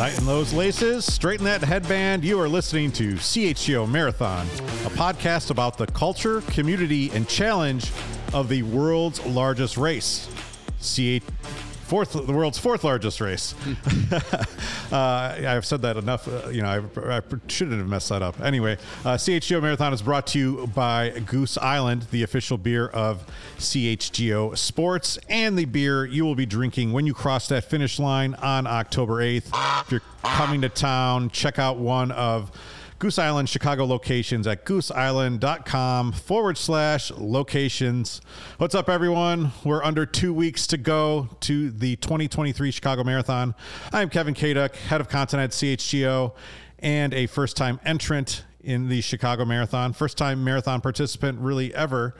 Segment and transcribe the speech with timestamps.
[0.00, 2.24] Tighten those laces, straighten that headband.
[2.24, 4.46] You are listening to CHGO Marathon,
[4.86, 7.92] a podcast about the culture, community, and challenge
[8.32, 10.26] of the world's largest race.
[10.80, 11.22] CH
[11.90, 13.52] fourth, the world's fourth largest race.
[14.92, 16.28] uh, I've said that enough.
[16.28, 18.40] Uh, you know, I, I, shouldn't have messed that up.
[18.40, 23.26] Anyway, uh, CHGO Marathon is brought to you by Goose Island, the official beer of
[23.58, 28.34] CHGO Sports, and the beer you will be drinking when you cross that finish line
[28.34, 29.50] on October 8th.
[29.84, 32.52] If you're coming to town, check out one of
[33.00, 38.20] Goose Island Chicago locations at gooseisland.com forward slash locations.
[38.58, 39.52] What's up, everyone?
[39.64, 43.54] We're under two weeks to go to the 2023 Chicago Marathon.
[43.90, 46.34] I'm Kevin Kaduk, head of content at CHGO,
[46.80, 52.14] and a first time entrant in the Chicago Marathon, first time marathon participant really ever.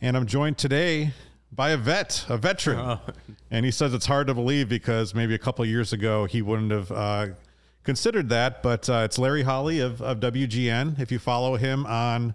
[0.00, 1.12] And I'm joined today
[1.52, 2.80] by a vet, a veteran.
[2.80, 3.00] Oh.
[3.52, 6.72] And he says it's hard to believe because maybe a couple years ago he wouldn't
[6.72, 7.26] have uh,
[7.84, 10.98] considered that, but uh, it's Larry Hawley of, of WGN.
[10.98, 12.34] If you follow him on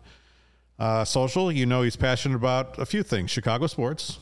[0.78, 4.20] uh, social, you know he's passionate about a few things Chicago sports,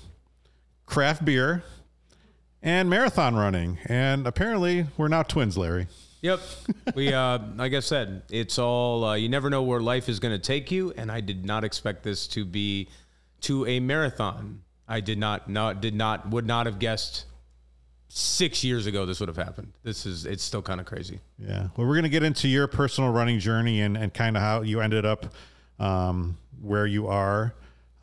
[0.85, 1.63] craft beer,
[2.63, 3.77] and marathon running.
[3.85, 5.87] And apparently, we're now twins, Larry.
[6.21, 6.39] Yep.
[6.95, 10.33] We, uh, like I said, it's all, uh, you never know where life is going
[10.33, 10.93] to take you.
[10.97, 12.89] And I did not expect this to be
[13.41, 14.61] to a marathon.
[14.87, 17.25] I did not, not, did not, would not have guessed
[18.09, 19.71] six years ago this would have happened.
[19.83, 21.19] This is it's still kind of crazy.
[21.37, 21.67] Yeah.
[21.75, 24.81] Well, we're gonna get into your personal running journey and and kind of how you
[24.81, 25.25] ended up
[25.79, 27.53] um, where you are.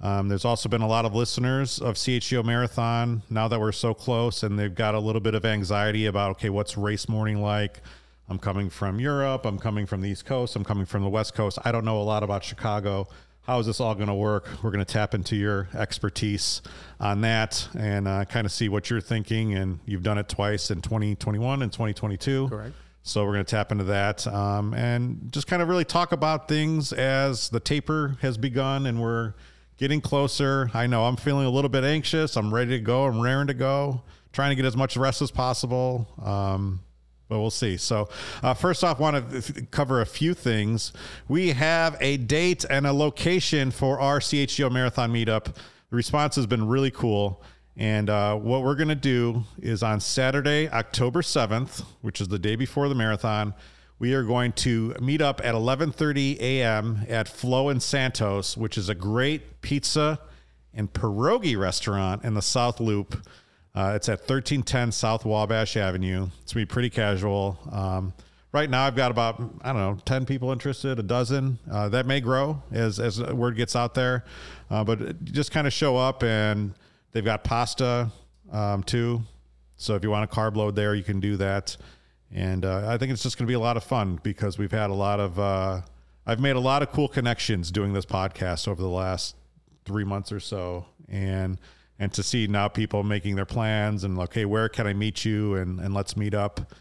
[0.01, 3.95] Um, there's also been a lot of listeners of CHGO Marathon now that we're so
[3.95, 7.81] close, and they've got a little bit of anxiety about okay, what's race morning like?
[8.29, 9.45] I'm coming from Europe.
[9.45, 10.57] I'm coming from the East Coast.
[10.57, 11.59] I'm coming from the West Coast.
[11.65, 13.07] I don't know a lot about Chicago
[13.45, 14.49] how is this all going to work?
[14.63, 16.63] We're going to tap into your expertise
[16.99, 19.55] on that and uh, kind of see what you're thinking.
[19.55, 22.49] And you've done it twice in 2021 and 2022.
[22.49, 22.75] Correct.
[23.03, 26.49] So we're going to tap into that um, and just kind of really talk about
[26.49, 29.35] things as the taper has begun and we're
[29.77, 30.71] getting closer.
[30.73, 32.37] I know I'm feeling a little bit anxious.
[32.37, 33.05] I'm ready to go.
[33.05, 34.03] I'm raring to go.
[34.33, 36.09] Trying to get as much rest as possible.
[36.23, 36.81] Um,
[37.29, 37.77] but we'll see.
[37.77, 38.09] So,
[38.43, 40.93] uh, first off, want to cover a few things.
[41.29, 45.45] We have a date and a location for our CHGO Marathon meetup.
[45.45, 47.43] The response has been really cool.
[47.77, 52.39] And uh, what we're going to do is on Saturday, October 7th, which is the
[52.39, 53.55] day before the marathon,
[53.99, 57.07] we are going to meet up at 11:30 a.m.
[57.09, 60.21] at Flo and Santos, which is a great pizza
[60.73, 63.17] and pierogi restaurant in the South Loop.
[63.75, 66.29] Uh, it's at 1310 South Wabash Avenue.
[66.43, 67.59] It's going to be pretty casual.
[67.73, 68.15] Um,
[68.53, 71.59] right now, I've got about, I don't know, 10 people interested, a dozen.
[71.71, 74.25] Uh, that may grow as, as word gets out there.
[74.71, 76.73] Uh, but just kind of show up, and
[77.11, 78.13] they've got pasta
[78.53, 79.21] um, too.
[79.77, 81.77] So if you want a carb load there, you can do that.
[82.31, 84.71] And uh, I think it's just going to be a lot of fun because we've
[84.71, 85.81] had a lot of, uh,
[86.27, 89.35] I've made a lot of cool connections doing this podcast over the last
[89.85, 90.87] three months or so.
[91.09, 91.59] And
[91.99, 95.25] and to see now people making their plans and like, okay, where can I meet
[95.25, 96.73] you and and let's meet up.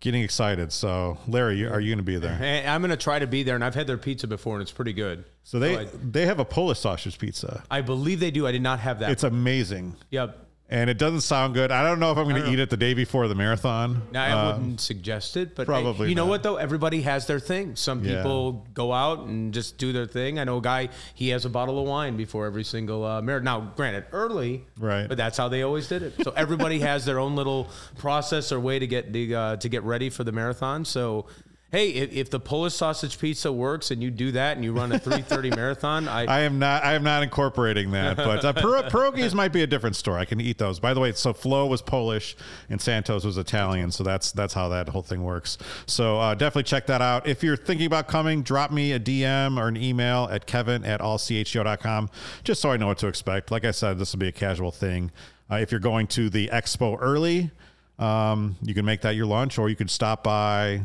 [0.00, 0.72] Getting excited.
[0.72, 2.64] So, Larry, are you going to be there?
[2.68, 4.70] I'm going to try to be there, and I've had their pizza before, and it's
[4.70, 5.24] pretty good.
[5.42, 7.64] So they so I, they have a Polish sausage pizza.
[7.70, 8.46] I believe they do.
[8.46, 9.10] I did not have that.
[9.10, 9.96] It's amazing.
[10.10, 11.70] Yep and it doesn't sound good.
[11.70, 14.02] I don't know if I'm going to eat it the day before the marathon.
[14.10, 16.06] No, I um, wouldn't suggest it, but probably.
[16.06, 16.56] I, you know what though?
[16.56, 17.76] Everybody has their thing.
[17.76, 18.16] Some yeah.
[18.16, 20.38] people go out and just do their thing.
[20.38, 20.88] I know a guy.
[21.14, 23.44] He has a bottle of wine before every single uh, marathon.
[23.44, 25.06] Now, granted, early, right?
[25.06, 26.14] But that's how they always did it.
[26.24, 27.68] So everybody has their own little
[27.98, 30.84] process or way to get the, uh, to get ready for the marathon.
[30.84, 31.26] So
[31.72, 34.92] Hey, if, if the Polish sausage pizza works and you do that and you run
[34.92, 36.84] a 330 marathon, I, I am not.
[36.84, 38.16] I am not incorporating that.
[38.16, 40.20] But uh, pier- pierogies might be a different story.
[40.20, 40.78] I can eat those.
[40.78, 42.36] By the way, so Flo was Polish
[42.70, 43.90] and Santos was Italian.
[43.90, 45.58] So that's that's how that whole thing works.
[45.86, 47.26] So uh, definitely check that out.
[47.26, 51.00] If you're thinking about coming, drop me a DM or an email at kevin at
[51.00, 52.10] allCHGO.com
[52.44, 53.50] just so I know what to expect.
[53.50, 55.10] Like I said, this will be a casual thing.
[55.50, 57.50] Uh, if you're going to the expo early,
[57.98, 60.82] um, you can make that your lunch, or you could stop by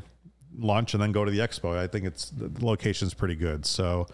[0.58, 1.78] lunch and then go to the expo.
[1.78, 3.66] I think it's the location's pretty good.
[3.66, 4.08] So,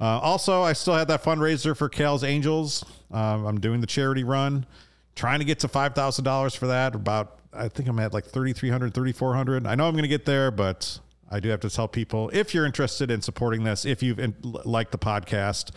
[0.00, 2.84] uh, also, I still had that fundraiser for Cal's Angels.
[3.10, 4.66] Um, I'm doing the charity run,
[5.14, 6.94] trying to get to five thousand dollars for that.
[6.94, 9.66] About I think I'm at like 3,300, 3,400.
[9.66, 10.98] I know I'm going to get there, but
[11.30, 14.34] I do have to tell people if you're interested in supporting this, if you've in,
[14.42, 15.70] liked the podcast,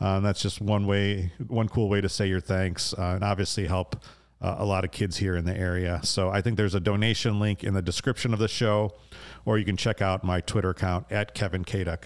[0.00, 3.66] uh, that's just one way, one cool way to say your thanks, uh, and obviously
[3.66, 3.96] help
[4.40, 6.00] uh, a lot of kids here in the area.
[6.02, 8.94] So I think there's a donation link in the description of the show,
[9.44, 12.02] or you can check out my Twitter account at Kevin Kaduk.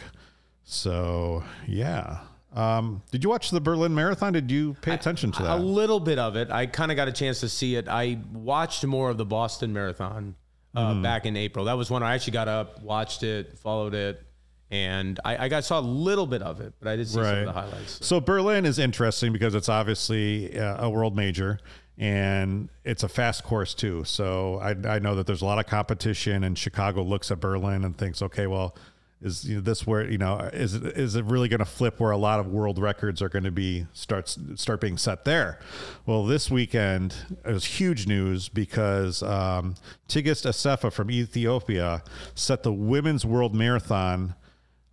[0.64, 2.20] So yeah.
[2.54, 4.32] Um, did you watch the Berlin Marathon?
[4.32, 5.58] Did you pay attention to that?
[5.58, 6.50] a little bit of it.
[6.50, 7.88] I kind of got a chance to see it.
[7.88, 10.34] I watched more of the Boston Marathon
[10.74, 11.02] uh, Hmm.
[11.02, 11.66] back in April.
[11.66, 14.22] That was when I actually got up, watched it, followed it,
[14.70, 17.24] and I, I got saw a little bit of it, but I did see some
[17.24, 18.04] of the highlights.
[18.06, 21.58] So Berlin is interesting because it's obviously uh, a world major
[21.98, 24.04] and it's a fast course too.
[24.04, 27.84] So I, I know that there's a lot of competition and Chicago looks at Berlin
[27.84, 28.76] and thinks, okay, well,
[29.20, 32.12] is you know, this where, you know, is is it really going to flip where
[32.12, 35.58] a lot of world records are going to be starts start being set there?
[36.06, 39.74] Well, this weekend it was huge news because um,
[40.06, 42.04] Tigst Assefa from Ethiopia
[42.36, 44.36] set the women's world marathon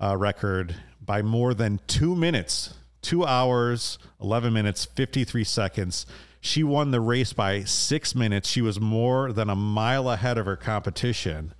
[0.02, 2.74] uh, record by more than two minutes,
[3.04, 6.07] two hours, 11 minutes, 53 seconds.
[6.45, 8.47] She won the race by six minutes.
[8.47, 11.56] She was more than a mile ahead of her competition.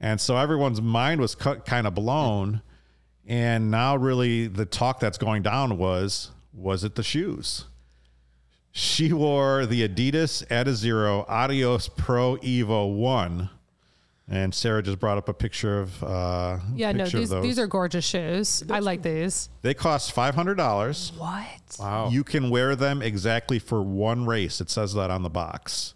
[0.00, 2.62] And so everyone's mind was cut, kind of blown.
[3.26, 7.66] And now, really, the talk that's going down was was it the shoes?
[8.72, 13.50] She wore the Adidas Adizero Adios Pro Evo 1.
[14.26, 17.42] And Sarah just brought up a picture of uh, Yeah, no, picture of these those.
[17.42, 18.62] these are gorgeous shoes.
[18.70, 19.50] I like these.
[19.60, 21.12] They cost five hundred dollars.
[21.18, 21.76] What?
[21.78, 22.08] Wow.
[22.08, 24.62] You can wear them exactly for one race.
[24.62, 25.94] It says that on the box.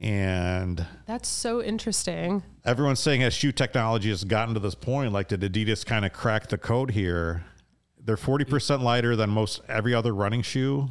[0.00, 2.42] And That's so interesting.
[2.64, 6.12] everyone's saying as shoe technology has gotten to this point, like did Adidas kind of
[6.12, 7.44] crack the code here?
[7.98, 10.88] They're forty percent lighter than most every other running shoe.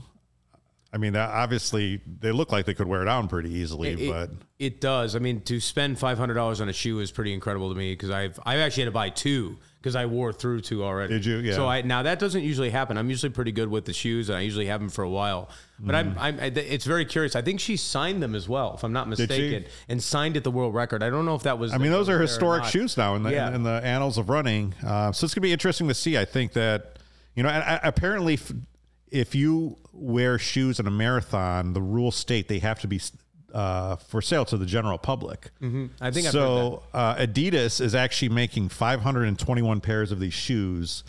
[0.95, 4.79] I mean, obviously they look like they could wear down pretty easily, It- but It
[4.79, 5.13] does.
[5.17, 7.91] I mean, to spend five hundred dollars on a shoe is pretty incredible to me
[7.91, 11.13] because I've I've actually had to buy two because I wore through two already.
[11.15, 11.37] Did you?
[11.39, 11.55] Yeah.
[11.55, 12.97] So I now that doesn't usually happen.
[12.97, 15.49] I'm usually pretty good with the shoes, and I usually have them for a while.
[15.77, 16.15] But Mm.
[16.17, 17.35] I'm, I'm it's very curious.
[17.35, 20.51] I think she signed them as well, if I'm not mistaken, and signed at the
[20.51, 21.03] world record.
[21.03, 21.73] I don't know if that was.
[21.73, 23.53] I mean, those are historic shoes now in the Yeah.
[23.53, 24.73] in the annals of running.
[24.87, 26.17] Uh, so it's gonna be interesting to see.
[26.17, 26.97] I think that
[27.35, 28.53] you know, and, uh, apparently, f-
[29.15, 32.99] if you wear shoes in a marathon, the rules state they have to be
[33.53, 35.51] uh, for sale to the general public.
[36.01, 36.83] I think so.
[36.93, 41.03] Uh, Adidas is actually making 521 pairs of these shoes.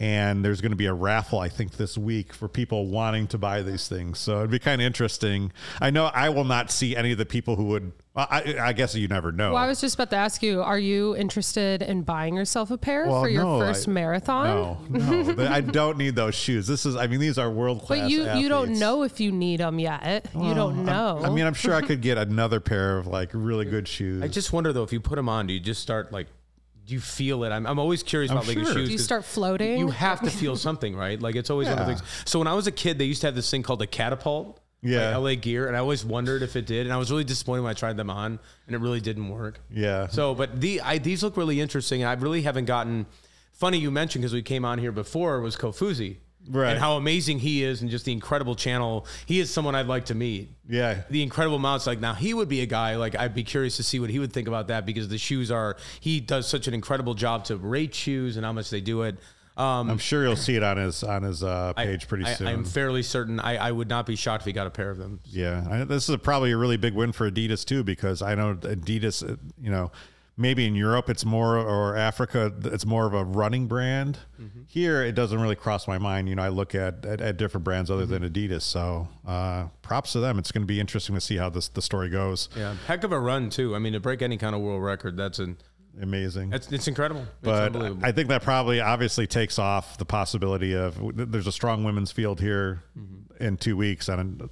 [0.00, 3.38] And there's going to be a raffle, I think, this week for people wanting to
[3.38, 4.18] buy these things.
[4.18, 5.52] So it'd be kind of interesting.
[5.78, 7.92] I know I will not see any of the people who would.
[8.16, 9.52] I, I guess you never know.
[9.52, 12.78] Well, I was just about to ask you, are you interested in buying yourself a
[12.78, 14.86] pair Well, for your no, first I- marathon?
[14.90, 16.66] No, no, I don't need those shoes.
[16.66, 18.00] This is, I mean, these are world class.
[18.00, 20.28] But you you don't know if you need them yet.
[20.34, 21.20] you don't know.
[21.22, 24.22] I mean, I'm sure I could get another pair of like really good shoes.
[24.22, 26.26] I just wonder though, if you put them on, do you just start like?
[26.90, 27.50] Do you feel it?
[27.50, 28.74] I'm, I'm always curious I'm about like the shoes.
[28.74, 29.78] Do you 'cause start floating?
[29.78, 31.22] You have to feel something, right?
[31.22, 32.02] Like it's always one of the things.
[32.24, 34.58] So when I was a kid, they used to have this thing called a catapult.
[34.82, 35.16] Yeah.
[35.18, 37.62] like LA Gear, and I always wondered if it did, and I was really disappointed
[37.62, 39.60] when I tried them on, and it really didn't work.
[39.70, 40.08] yeah.
[40.08, 43.06] So, but the I, these look really interesting, and I really haven't gotten.
[43.52, 46.16] Funny you mentioned because we came on here before was Kofuzi,
[46.48, 46.70] Right.
[46.70, 49.06] And how amazing he is, and just the incredible channel.
[49.26, 50.50] He is someone I'd like to meet.
[50.68, 51.02] yeah.
[51.10, 53.82] The incredible amounts, like now he would be a guy like I'd be curious to
[53.82, 56.74] see what he would think about that because the shoes are he does such an
[56.74, 59.16] incredible job to rate shoes and how much they do it.
[59.56, 62.46] Um, I'm sure you'll see it on his on his uh, page pretty soon.
[62.46, 64.96] I'm fairly certain I, I would not be shocked if he got a pair of
[64.96, 65.20] them.
[65.24, 68.54] Yeah, I, this is probably a really big win for Adidas too, because I know
[68.54, 69.92] Adidas, uh, you know,
[70.40, 74.18] maybe in Europe it's more or Africa it's more of a running brand.
[74.40, 74.62] Mm-hmm.
[74.66, 76.28] Here it doesn't really cross my mind.
[76.28, 78.24] You know, I look at at, at different brands other Mm-hmm.
[78.24, 78.62] than Adidas.
[78.62, 80.38] So uh, props to them.
[80.38, 82.48] It's going to be interesting to see how this the story goes.
[82.56, 83.76] Yeah, heck of a run too.
[83.76, 85.58] I mean, to break any kind of world record, that's an
[86.00, 86.50] Amazing.
[86.50, 87.22] that's it's incredible.
[87.22, 87.76] It's but.
[88.02, 92.40] I think that probably obviously takes off the possibility of there's a strong women's field
[92.40, 93.44] here Mm-hmm.
[93.44, 94.48] in two weeks, and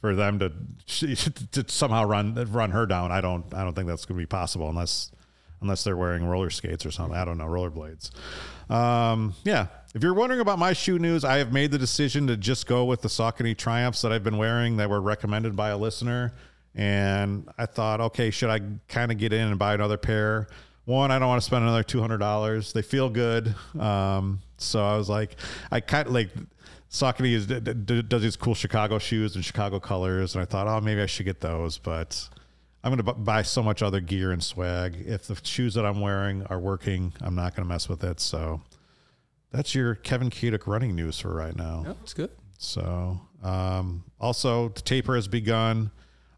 [0.00, 0.52] for them to
[1.52, 4.26] to somehow run run her down, I don't I don't think that's going to be
[4.26, 5.10] possible unless
[5.60, 7.16] unless they're wearing roller skates or something.
[7.16, 8.10] I don't know, rollerblades.
[8.70, 9.66] Um, yeah.
[9.94, 12.84] If you're wondering about my shoe news, I have made the decision to just go
[12.84, 16.34] with the Saucony Triumphs that I've been wearing that were recommended by a listener.
[16.74, 20.48] And I thought, okay, should I kind of get in and buy another pair?
[20.84, 22.72] One, I don't want to spend another two hundred dollars.
[22.72, 25.36] They feel good, um, so I was like,
[25.72, 26.28] I kind of like
[26.90, 30.68] Saucony is, d- d- does these cool Chicago shoes and Chicago colors, and I thought,
[30.68, 31.78] oh, maybe I should get those.
[31.78, 32.28] But
[32.84, 34.96] I'm going to b- buy so much other gear and swag.
[35.06, 38.20] If the shoes that I'm wearing are working, I'm not going to mess with it.
[38.20, 38.62] So
[39.50, 41.82] that's your Kevin Kaduk running news for right now.
[41.82, 42.30] No, it's good.
[42.58, 45.90] So, um, also the taper has begun.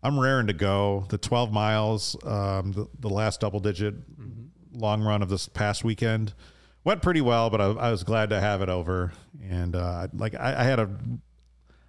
[0.02, 1.06] I'm raring to go.
[1.10, 3.94] The 12 miles, um, the, the last double digit
[4.72, 6.32] long run of this past weekend
[6.88, 9.12] went pretty well, but I, I was glad to have it over.
[9.46, 10.88] And uh, like I, I had a,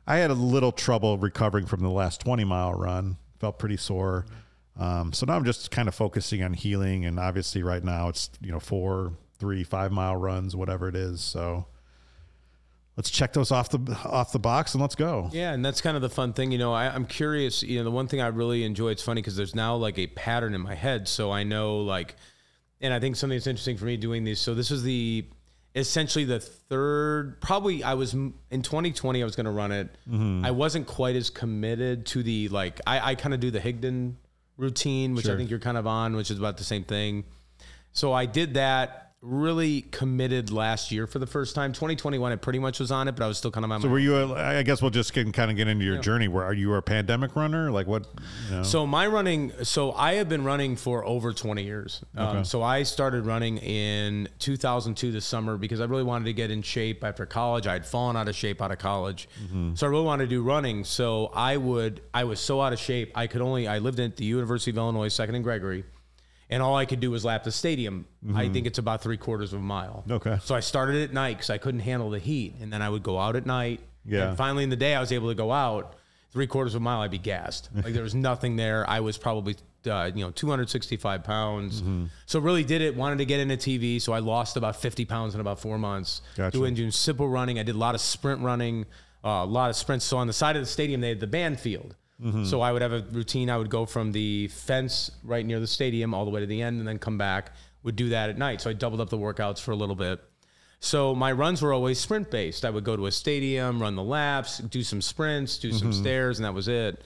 [0.06, 3.16] I had a little trouble recovering from the last 20 mile run.
[3.40, 4.26] Felt pretty sore.
[4.78, 7.06] Um, so now I'm just kind of focusing on healing.
[7.06, 11.22] And obviously, right now it's you know four, three, five mile runs, whatever it is.
[11.22, 11.66] So
[12.98, 15.30] let's check those off the off the box and let's go.
[15.32, 16.52] Yeah, and that's kind of the fun thing.
[16.52, 17.64] You know, I, I'm curious.
[17.64, 18.90] You know, the one thing I really enjoy.
[18.90, 22.18] It's funny because there's now like a pattern in my head, so I know like,
[22.82, 24.40] and I think something that's interesting for me doing these.
[24.40, 25.26] So this is the
[25.76, 27.42] essentially the third.
[27.42, 29.22] Probably I was in 2020.
[29.22, 29.90] I was going to run it.
[30.10, 30.46] Mm-hmm.
[30.46, 32.80] I wasn't quite as committed to the like.
[32.88, 34.16] I, I kind of do the Higdon
[34.58, 37.24] routine, which I think you're kind of on, which is about the same thing.
[37.92, 39.09] So I did that.
[39.22, 41.74] Really committed last year for the first time.
[41.74, 43.82] 2021, it pretty much was on it, but I was still kind of on.
[43.82, 44.16] So were you?
[44.16, 46.30] A, I guess we'll just get, kind of get into your journey.
[46.30, 47.70] Where are you a pandemic runner?
[47.70, 48.08] Like what?
[48.50, 48.64] You know?
[48.64, 52.02] So my running, so I have been running for over 20 years.
[52.16, 56.50] Um, So I started running in 2002 this summer because I really wanted to get
[56.50, 57.68] in shape after college.
[57.68, 59.28] I had fallen out of shape out of college,
[59.74, 60.86] so I really wanted to do running.
[60.86, 64.16] So I would, I was so out of shape, I could only, I lived at
[64.16, 65.84] the University of Illinois, Second and Gregory,
[66.50, 68.08] and all I could do was lap the stadium.
[68.36, 70.04] I think it's about three quarters of a mile.
[70.10, 70.40] Okay.
[70.42, 73.04] So I started at night because I couldn't handle the heat, and then I would
[73.04, 73.82] go out at night.
[74.06, 74.30] Yeah.
[74.30, 75.96] And finally, in the day, I was able to go out
[76.32, 77.02] three quarters of a mile.
[77.02, 77.70] I'd be gassed.
[77.76, 78.90] Like there was nothing there.
[78.90, 81.82] I was probably uh, you know 265 pounds.
[81.82, 82.06] Mm-hmm.
[82.26, 82.96] So really did it.
[82.96, 84.02] Wanted to get into TV.
[84.02, 86.22] So I lost about 50 pounds in about four months.
[86.36, 86.58] Gotcha.
[86.58, 87.60] Doing doing simple running.
[87.60, 88.86] I did a lot of sprint running.
[89.24, 90.06] Uh, a lot of sprints.
[90.06, 91.96] So on the side of the stadium, they had the band field.
[92.24, 92.46] Mm-hmm.
[92.46, 93.50] So I would have a routine.
[93.50, 96.62] I would go from the fence right near the stadium all the way to the
[96.62, 97.54] end, and then come back.
[97.84, 98.60] Would do that at night.
[98.62, 100.20] So I doubled up the workouts for a little bit.
[100.82, 102.66] So my runs were always sprint based.
[102.66, 106.40] I would go to a stadium, run the laps, do some sprints, do some stairs,
[106.40, 107.04] and that was it.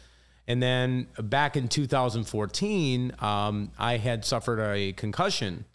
[0.48, 5.66] And then back in 2014, um, I had suffered a concussion,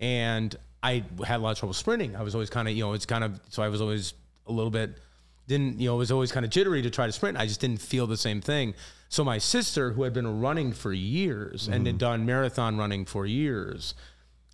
[0.00, 2.16] and I had a lot of trouble sprinting.
[2.16, 4.14] I was always kind of, you know, it's kind of so I was always
[4.46, 4.98] a little bit
[5.46, 7.36] didn't you know it was always kind of jittery to try to sprint.
[7.38, 8.74] I just didn't feel the same thing.
[9.08, 13.26] So my sister, who had been running for years and had done marathon running for
[13.26, 13.94] years,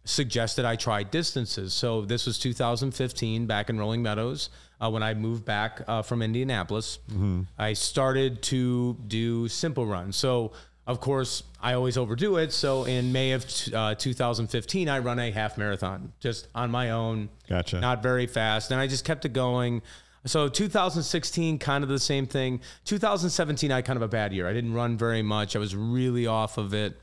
[0.04, 1.73] suggested I try distances.
[1.73, 6.20] So this was 2015, back in Rolling Meadows, uh, when I moved back uh, from
[6.20, 6.99] Indianapolis.
[7.59, 10.16] I started to do simple runs.
[10.16, 10.52] So
[10.87, 12.52] of course, I always overdo it.
[12.52, 17.28] So in May of uh, 2015, I run a half marathon just on my own.
[17.49, 17.78] Gotcha.
[17.80, 19.82] Not very fast, and I just kept it going.
[20.26, 22.60] So 2016, kind of the same thing.
[22.84, 24.46] 2017, I had kind of a bad year.
[24.46, 25.56] I didn't run very much.
[25.56, 26.96] I was really off of it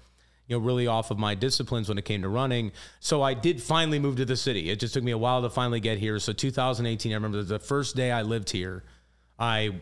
[0.47, 2.71] you know, really off of my disciplines when it came to running.
[2.99, 4.69] So I did finally move to the city.
[4.69, 6.19] It just took me a while to finally get here.
[6.19, 8.83] So 2018, I remember the first day I lived here,
[9.37, 9.81] I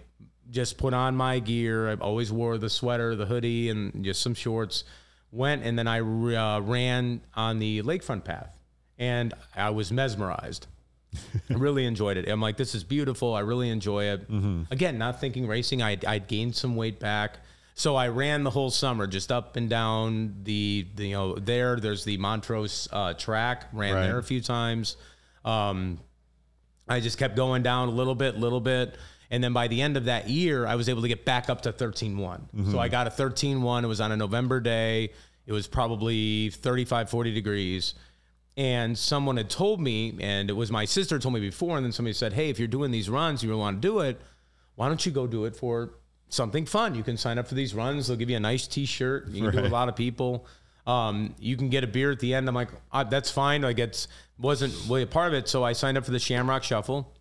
[0.50, 1.90] just put on my gear.
[1.90, 4.84] I always wore the sweater, the hoodie, and just some shorts.
[5.32, 8.58] Went and then I uh, ran on the lakefront path,
[8.98, 10.68] and I was mesmerized.
[11.50, 12.28] I really enjoyed it.
[12.30, 13.34] I'm like, this is beautiful.
[13.34, 14.28] I really enjoy it.
[14.72, 15.82] Again, not thinking racing.
[15.82, 17.40] I I'd gained some weight back.
[17.78, 21.76] So I ran the whole summer, just up and down the, the you know there.
[21.78, 23.66] There's the Montrose uh, track.
[23.74, 24.04] Ran Right.
[24.04, 24.96] there a few times.
[25.44, 26.00] Um,
[26.88, 28.96] I just kept going down a little bit, little bit.
[29.32, 31.62] And then by the end of that year, I was able to get back up
[31.62, 32.72] to 13.1.
[32.72, 33.84] So I got a 13.1.
[33.84, 35.12] It was on a November day.
[35.48, 37.96] It was probably 35, 40 degrees.
[38.58, 41.92] And someone had told me, and it was my sister told me before, and then
[41.92, 44.20] somebody said, Hey, if you're doing these runs, you really want to do it,
[44.76, 45.92] why don't you go do it for
[46.30, 46.96] something fun?
[46.96, 48.08] You can sign up for these runs.
[48.08, 49.28] They'll give you a nice t shirt.
[49.28, 50.46] You can do it with a lot of people.
[50.88, 52.48] Um, you can get a beer at the end.
[52.48, 53.62] I'm like, ah, that's fine.
[53.62, 54.08] Like, it's
[54.38, 55.48] wasn't really a part of it.
[55.48, 57.12] So I signed up for the Shamrock Shuffle.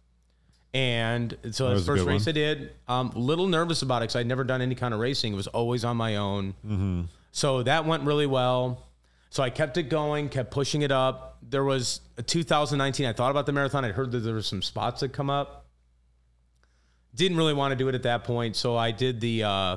[0.75, 2.29] And so the first race one.
[2.29, 5.33] I did, um, little nervous about it because I'd never done any kind of racing.
[5.33, 6.55] It was always on my own.
[6.67, 7.03] Mm-hmm.
[7.31, 8.83] So that went really well.
[9.35, 11.38] So I kept it going, kept pushing it up.
[11.43, 13.05] There was a 2019.
[13.05, 13.85] I thought about the marathon.
[13.85, 15.67] I heard that there were some spots that come up.
[17.17, 19.76] Didn't really want to do it at that point, so I did the uh,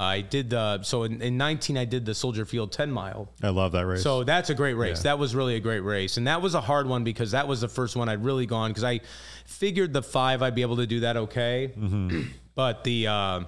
[0.00, 3.30] I did the so in, in 19 I did the Soldier Field 10 mile.
[3.40, 4.02] I love that race.
[4.02, 4.98] So that's a great race.
[4.98, 5.02] Yeah.
[5.12, 7.60] That was really a great race, and that was a hard one because that was
[7.60, 8.98] the first one I'd really gone because I
[9.46, 12.22] figured the five I'd be able to do that okay, Mm-hmm.
[12.56, 13.40] but the uh,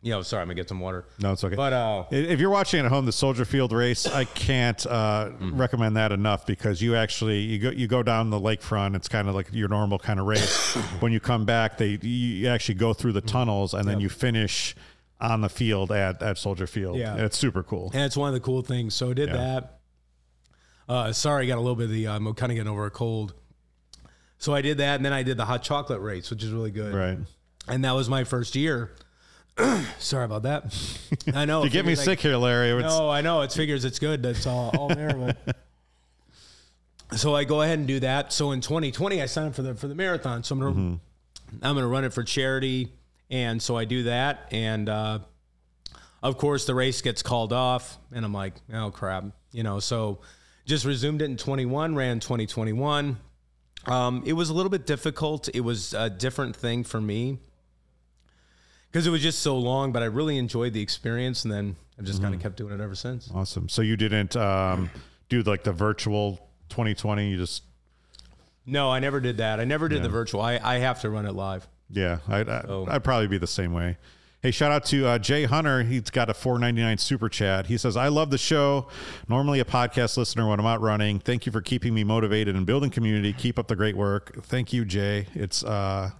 [0.00, 1.04] you know sorry I'm gonna get some water.
[1.20, 1.56] no, it's okay.
[1.56, 5.96] But uh, If you're watching at home the Soldier Field race, I can't uh, recommend
[5.96, 8.94] that enough because you actually you go you go down the lakefront.
[8.96, 10.74] It's kind of like your normal kind of race.
[11.00, 14.74] when you come back, they you actually go through the tunnels and then you finish
[15.20, 16.96] on the field at, at Soldier Field.
[16.96, 17.12] Yeah.
[17.14, 17.90] And it's super cool.
[17.92, 18.94] and it's one of the cool things.
[18.94, 19.36] So I did Yeah.
[19.36, 19.74] that.
[20.88, 22.06] Uh, sorry, I got a little bit of the.
[22.08, 23.34] I'm kind of getting over a cold.
[24.38, 26.70] So I did that, and then I did the hot chocolate race, which is really
[26.70, 26.94] good.
[26.94, 27.18] Right.
[27.66, 28.90] And that was my first year.
[29.98, 30.74] sorry about that.
[31.34, 31.64] I know.
[31.64, 32.70] You get me I- sick here, Larry.
[32.70, 33.42] It's- No, I know.
[33.42, 34.22] It figures it's good.
[34.22, 35.34] That's all, all there.
[37.16, 38.34] So I go ahead and do that.
[38.34, 40.42] So in 2020, I signed up for the for the marathon.
[40.44, 40.98] So I'm gonna
[41.62, 42.92] I'm gonna run it for charity,
[43.30, 44.48] and so I do that.
[44.52, 45.20] And uh,
[46.22, 49.80] of course, the race gets called off, and I'm like, oh crap, you know.
[49.80, 50.18] So
[50.66, 53.16] just resumed it in 21, ran 2021.
[53.86, 55.48] Um, it was a little bit difficult.
[55.54, 57.38] It was a different thing for me
[58.90, 62.04] because it was just so long, but I really enjoyed the experience, and then I've
[62.04, 63.30] just kind of kept doing it ever since.
[63.34, 63.68] Awesome.
[63.68, 64.90] So you didn't um,
[65.28, 66.38] do like the virtual
[66.70, 67.30] 2020.
[67.30, 67.62] You just
[68.66, 69.60] No, I never did that.
[69.60, 70.40] I never did the virtual.
[70.40, 71.66] I, I have to run it live.
[71.90, 72.86] Yeah, I'd, I, Oh.
[72.88, 73.96] I'd probably be the same way.
[74.40, 75.82] Hey, shout out to uh, Jay Hunter.
[75.82, 77.66] He's got a four ninety nine super chat.
[77.66, 78.86] He says, "I love the show.
[79.28, 81.18] Normally a podcast listener when I'm out running.
[81.18, 83.32] Thank you for keeping me motivated and building community.
[83.32, 84.44] Keep up the great work.
[84.44, 85.26] Thank you, Jay.
[85.34, 86.10] It's uh,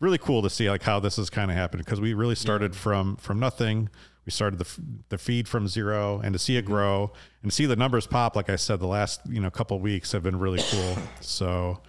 [0.00, 2.74] really cool to see like how this has kind of happened because we really started
[2.76, 3.88] from from nothing.
[4.24, 4.68] We started the
[5.08, 7.12] the feed from zero, and to see it grow
[7.42, 8.34] and see the numbers pop.
[8.36, 10.96] Like I said, the last you know couple weeks have been really cool.
[11.20, 11.80] So."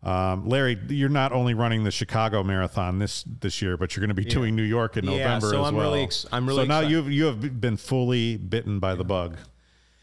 [0.00, 4.14] Um, Larry, you're not only running the Chicago Marathon this this year, but you're going
[4.14, 5.90] to be doing New York in Yeah, November so as I'm well.
[5.90, 9.38] really ex- I'm really so now you've you have been fully bitten by the bug.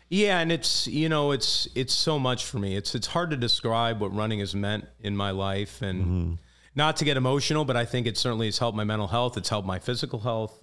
[0.10, 2.76] Yeah, and it's you know it's it's so much for me.
[2.76, 6.40] It's it's hard to describe what running has meant in my life, and
[6.76, 9.38] not to get emotional, but I think it certainly has helped my mental health.
[9.38, 10.62] It's helped my physical health.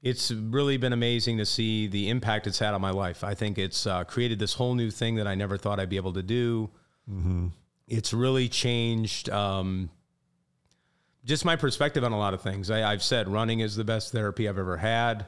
[0.00, 3.22] It's really been amazing to see the impact it's had on my life.
[3.22, 5.96] I think it's uh, created this whole new thing that I never thought I'd be
[5.96, 6.70] able to do.
[7.88, 9.90] It's really changed um,
[11.24, 12.70] just my perspective on a lot of things.
[12.70, 15.26] I, I've said running is the best therapy I've ever had.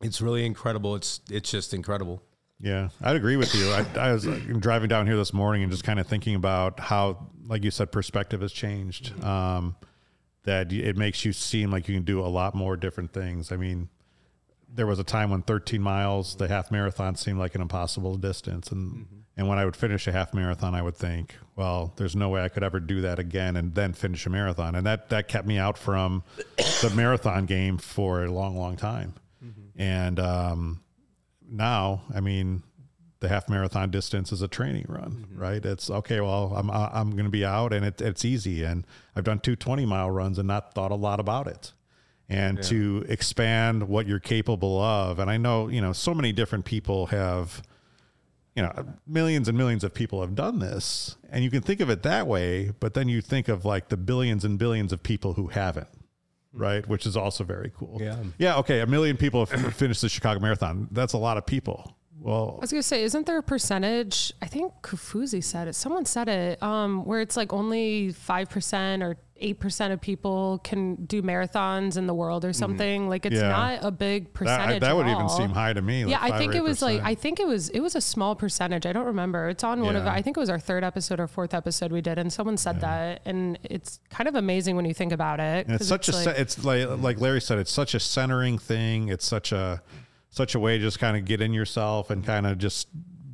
[0.00, 0.94] It's really incredible.
[0.94, 2.22] It's it's just incredible.
[2.60, 3.70] Yeah, I'd agree with you.
[3.70, 7.28] I, I was driving down here this morning and just kind of thinking about how,
[7.46, 9.22] like you said, perspective has changed.
[9.24, 9.76] Um,
[10.44, 13.52] that it makes you seem like you can do a lot more different things.
[13.52, 13.88] I mean,
[14.72, 18.70] there was a time when 13 miles, the half marathon, seemed like an impossible distance,
[18.70, 22.28] and and when I would finish a half marathon, I would think, well, there's no
[22.28, 25.28] way I could ever do that again, and then finish a marathon, and that that
[25.28, 26.22] kept me out from
[26.56, 29.14] the marathon game for a long, long time,
[29.76, 30.80] and um,
[31.50, 32.62] now, I mean,
[33.20, 35.38] the half marathon distance is a training run, mm-hmm.
[35.38, 35.64] right?
[35.64, 36.20] It's okay.
[36.20, 38.64] Well, I'm I'm going to be out, and it, it's easy.
[38.64, 41.72] And I've done two 20 mile runs and not thought a lot about it.
[42.28, 46.64] And to expand what you're capable of, and I know you know so many different
[46.64, 47.60] people have,
[48.54, 48.72] you know,
[49.06, 52.26] millions and millions of people have done this, and you can think of it that
[52.26, 52.72] way.
[52.78, 55.88] But then you think of like the billions and billions of people who haven't.
[56.52, 56.62] Mm-hmm.
[56.62, 57.98] Right, which is also very cool.
[58.00, 58.16] Yeah.
[58.38, 58.56] yeah.
[58.56, 60.88] Okay, a million people have finished the Chicago Marathon.
[60.90, 61.96] That's a lot of people.
[62.22, 64.32] Well, I was gonna say, isn't there a percentage?
[64.42, 65.74] I think Kofuzi said it.
[65.74, 70.60] Someone said it, um, where it's like only five percent or eight percent of people
[70.62, 73.08] can do marathons in the world or something.
[73.08, 73.44] Like it's Mm-hmm.
[73.44, 73.48] Yeah.
[73.78, 74.80] not a big that, percentage.
[74.82, 76.04] that would at even seem high to me.
[76.04, 78.34] like yeah, I think it was like I think it was it was a small
[78.36, 78.84] percentage.
[78.84, 79.48] I don't remember.
[79.48, 80.12] It's on one of Yeah.
[80.12, 82.82] I think it was our third episode or fourth episode we did, and someone said
[82.82, 85.66] that, and it's kind of amazing when you think about it.
[85.70, 89.08] It's such a like, it's like like Larry said, it's such a centering thing.
[89.08, 89.80] It's such a
[90.30, 92.88] such a way to just kind of get in yourself and kind of just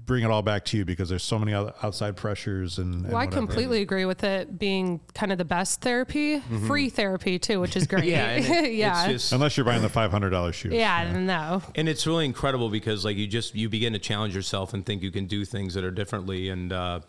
[0.07, 3.05] bring it all back to you because there's so many other outside pressures and, and
[3.09, 3.45] well, I whatever.
[3.45, 7.87] completely agree with it being kind of the best therapy, free therapy too, which is
[7.89, 8.05] great.
[8.05, 8.53] Mm-hmm.
[8.53, 10.75] Yeah, it- yeah, It's just, unless you're buying the five hundred dollars shoes.
[10.75, 11.61] yeah, no.
[11.75, 15.03] and it's really incredible because like you just you begin to challenge yourself and think
[15.03, 17.01] you can do things that are differently and uh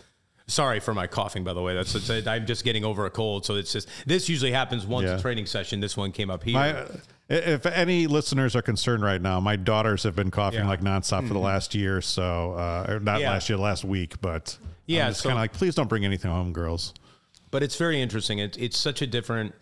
[0.47, 3.45] sorry for my coughing by the way that's it's, i'm just getting over a cold
[3.45, 5.17] so it's just this usually happens once Yeah.
[5.17, 6.85] a training session this one came up here My,
[7.29, 10.67] if any listeners are concerned right now, my daughters have been coughing Yeah.
[10.67, 12.01] like nonstop for the last year.
[12.01, 13.31] So, uh, or not Yeah.
[13.31, 16.31] last year, last week, but Yeah, just so- kind of like, please don't bring anything
[16.31, 16.93] home, girls.
[17.51, 18.39] but it's very interesting.
[18.39, 19.53] It, it's such a different.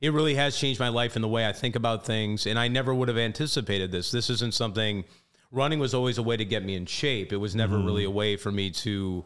[0.00, 2.68] It really has changed my life in the way I think about things, and I
[2.68, 4.10] never would have anticipated this.
[4.10, 5.04] This isn't something.
[5.52, 7.32] Running was always a way to get me in shape.
[7.32, 9.24] It was never really a way for me to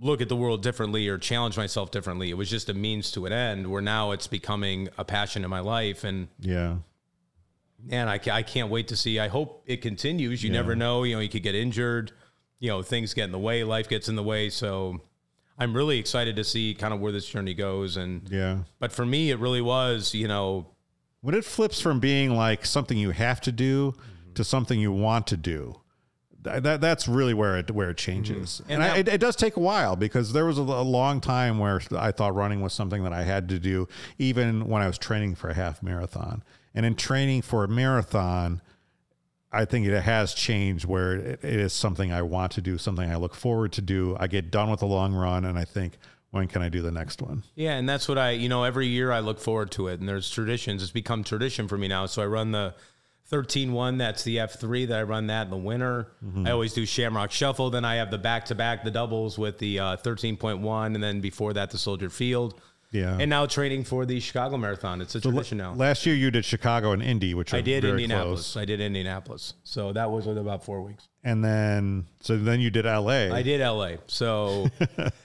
[0.00, 2.30] look at the world differently or challenge myself differently.
[2.30, 3.66] It was just a means to an end.
[3.70, 6.76] Where now it's becoming a passion in my life, and Yeah.
[7.82, 9.18] Man, I, I can't wait to see.
[9.18, 10.42] I hope it continues.
[10.42, 11.04] You never know.
[11.04, 12.12] You know, you could get injured.
[12.58, 13.64] You know, things get in the way.
[13.64, 14.50] Life gets in the way.
[14.50, 15.00] So
[15.58, 17.96] I'm really excited to see kind of where this journey goes.
[17.96, 18.58] And Yeah.
[18.78, 20.14] but for me, it really was.
[20.14, 20.66] You know,
[21.20, 24.32] When it flips from being like something you have to do mm-hmm.
[24.34, 25.80] to something you want to do,
[26.42, 28.60] that that's really where it where it changes.
[28.62, 28.72] Mm-hmm.
[28.72, 31.20] And, And I, it, it does take a while because there was a, a long
[31.20, 34.86] time where I thought running was something that I had to do, even when I
[34.86, 36.42] was training for a half marathon.
[36.74, 38.62] And in training for a marathon,
[39.50, 43.10] I think it has changed where it, it is something I want to do, something
[43.10, 44.16] I look forward to do.
[44.20, 45.94] I get done with the long run, and I think,
[46.30, 47.42] when can I do the next one?
[47.54, 49.98] Yeah, and that's what I, you know, every year I look forward to it.
[49.98, 50.82] And there's traditions.
[50.82, 52.04] It's become tradition for me now.
[52.04, 52.74] So I run the
[53.28, 56.12] 13 1, that's the F3 that I run that in the winter.
[56.44, 57.68] I always do Shamrock Shuffle.
[57.70, 60.94] Then I have the back to back, the doubles with the uh, 13.1.
[60.94, 62.58] And then before that, the Soldier Field.
[62.90, 63.18] Yeah.
[63.20, 65.02] And now training for the Chicago Marathon.
[65.02, 65.74] It's a tradition now.
[65.74, 68.52] Last year you did Chicago and Indy, which are I did Indianapolis.
[68.52, 68.56] close.
[68.56, 69.52] I did Indianapolis.
[69.62, 71.06] So that was within about four weeks.
[71.22, 73.28] and then so then you did LA.
[73.34, 73.96] I did LA.
[74.06, 74.68] So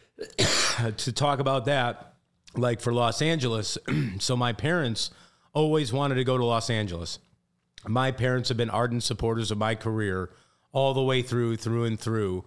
[0.98, 2.16] to talk about that,
[2.56, 3.78] like for Los Angeles,
[4.20, 5.12] so my parents
[5.54, 7.20] always wanted to go to Los Angeles.
[7.86, 10.30] My parents have been ardent supporters of my career
[10.72, 12.46] all the way through, through and through,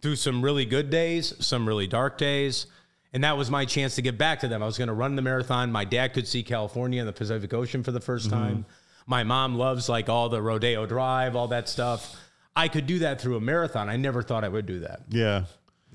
[0.00, 2.66] through some really good days, some really dark days.
[3.12, 4.62] And that was my chance to give back to them.
[4.62, 5.72] I was going to run the marathon.
[5.72, 8.30] My dad could see California and the Pacific Ocean for the 1st mm-hmm.
[8.30, 8.66] time.
[9.06, 12.16] My mom loves like all the Rodeo Drive, all that stuff.
[12.54, 13.88] I could do that through a marathon.
[13.88, 15.02] I never thought I would do that.
[15.08, 15.44] Yeah.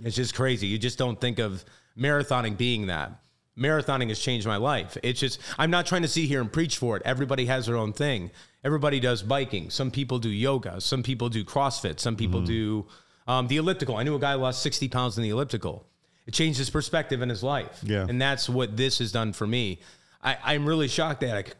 [0.04, 0.68] It's just crazy.
[0.68, 1.66] You just don't think of
[1.98, 3.12] marathoning being that.
[3.58, 4.98] Marathoning has changed my life.
[5.04, 7.04] It's just, I'm not trying to sit here and preach for it.
[7.06, 8.32] Everybody has their own thing.
[8.64, 9.70] Everybody does biking.
[9.70, 10.80] Some people do yoga.
[10.80, 12.00] Some people do CrossFit.
[12.00, 12.86] Some people do
[13.28, 13.98] um, the elliptical.
[13.98, 15.86] I knew a guy who lost 60 pounds in the elliptical.
[16.28, 17.80] It changed his perspective in his life.
[17.84, 18.06] Yeah.
[18.08, 19.80] And that's what this has done for me.
[20.24, 21.56] I, I'm really shocked at it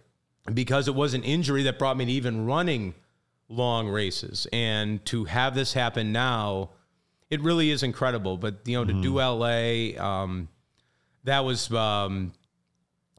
[0.54, 2.94] because it was an injury that brought me to even running
[3.50, 4.48] long races.
[4.54, 6.70] And to have this happen now,
[7.30, 8.38] it really is incredible.
[8.38, 10.50] But you know, to do LA, um,
[11.24, 12.34] that was um,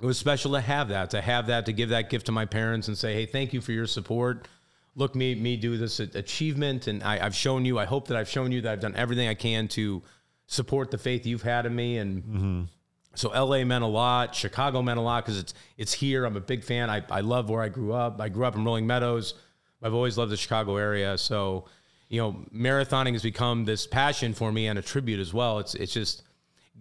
[0.00, 2.44] it was special to have that, to have that, to give that gift to my
[2.44, 4.48] parents and say, hey, thank you for your support.
[4.94, 7.78] Look me me do this achievement, and I, I've shown you.
[7.78, 10.02] I hope that I've shown you that I've done everything I can to
[10.46, 12.68] support the faith you've had in me, and
[13.14, 14.34] so LA meant a lot.
[14.34, 16.24] Chicago meant a lot because it's it's here.
[16.24, 16.90] I'm a big fan.
[16.90, 18.20] I, I love where I grew up.
[18.20, 19.34] I grew up in Rolling Meadows.
[19.82, 21.18] I've always loved the Chicago area.
[21.18, 21.64] So,
[22.08, 25.58] you know, marathoning has become this passion for me and a tribute as well.
[25.58, 26.22] It's it's just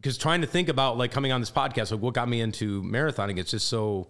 [0.02, 2.82] because trying to think about like coming on this podcast, like what got me into
[2.82, 4.08] marathoning, it's just so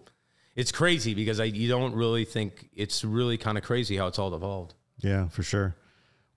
[0.56, 4.18] it's crazy because I you don't really think it's really kind of crazy how it's
[4.18, 4.74] all evolved.
[4.98, 5.76] Yeah, for sure.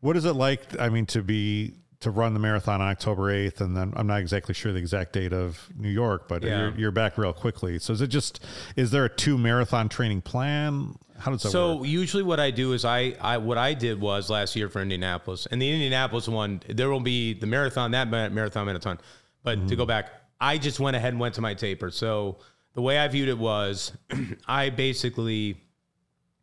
[0.01, 0.79] What is it like?
[0.79, 4.19] I mean, to be to run the marathon on October eighth, and then I'm not
[4.19, 6.59] exactly sure the exact date of New York, but Yeah.
[6.59, 7.79] you're, you're back real quickly.
[7.79, 8.43] So is it just
[8.75, 10.95] is there a two marathon training plan?
[11.17, 11.51] How does that work?
[11.53, 11.87] So work?
[11.87, 15.45] usually what I do is I, I what I did was last year for Indianapolis
[15.49, 18.99] and the Indianapolis one there will be the marathon that ma- marathon marathon
[19.45, 19.89] but to go mm-hmm.
[19.89, 22.39] back I just went ahead and went to my taper so
[22.73, 23.93] the way I viewed it was
[24.47, 25.61] I basically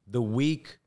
[0.07, 0.79] the week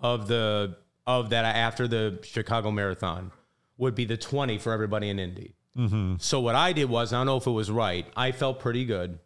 [0.00, 3.32] of the of that after the Chicago marathon
[3.76, 5.56] would be the 20 for everybody in Indy.
[5.76, 6.14] Mm-hmm.
[6.18, 8.84] So what I did was I don't know if it was right I felt pretty
[8.84, 9.18] good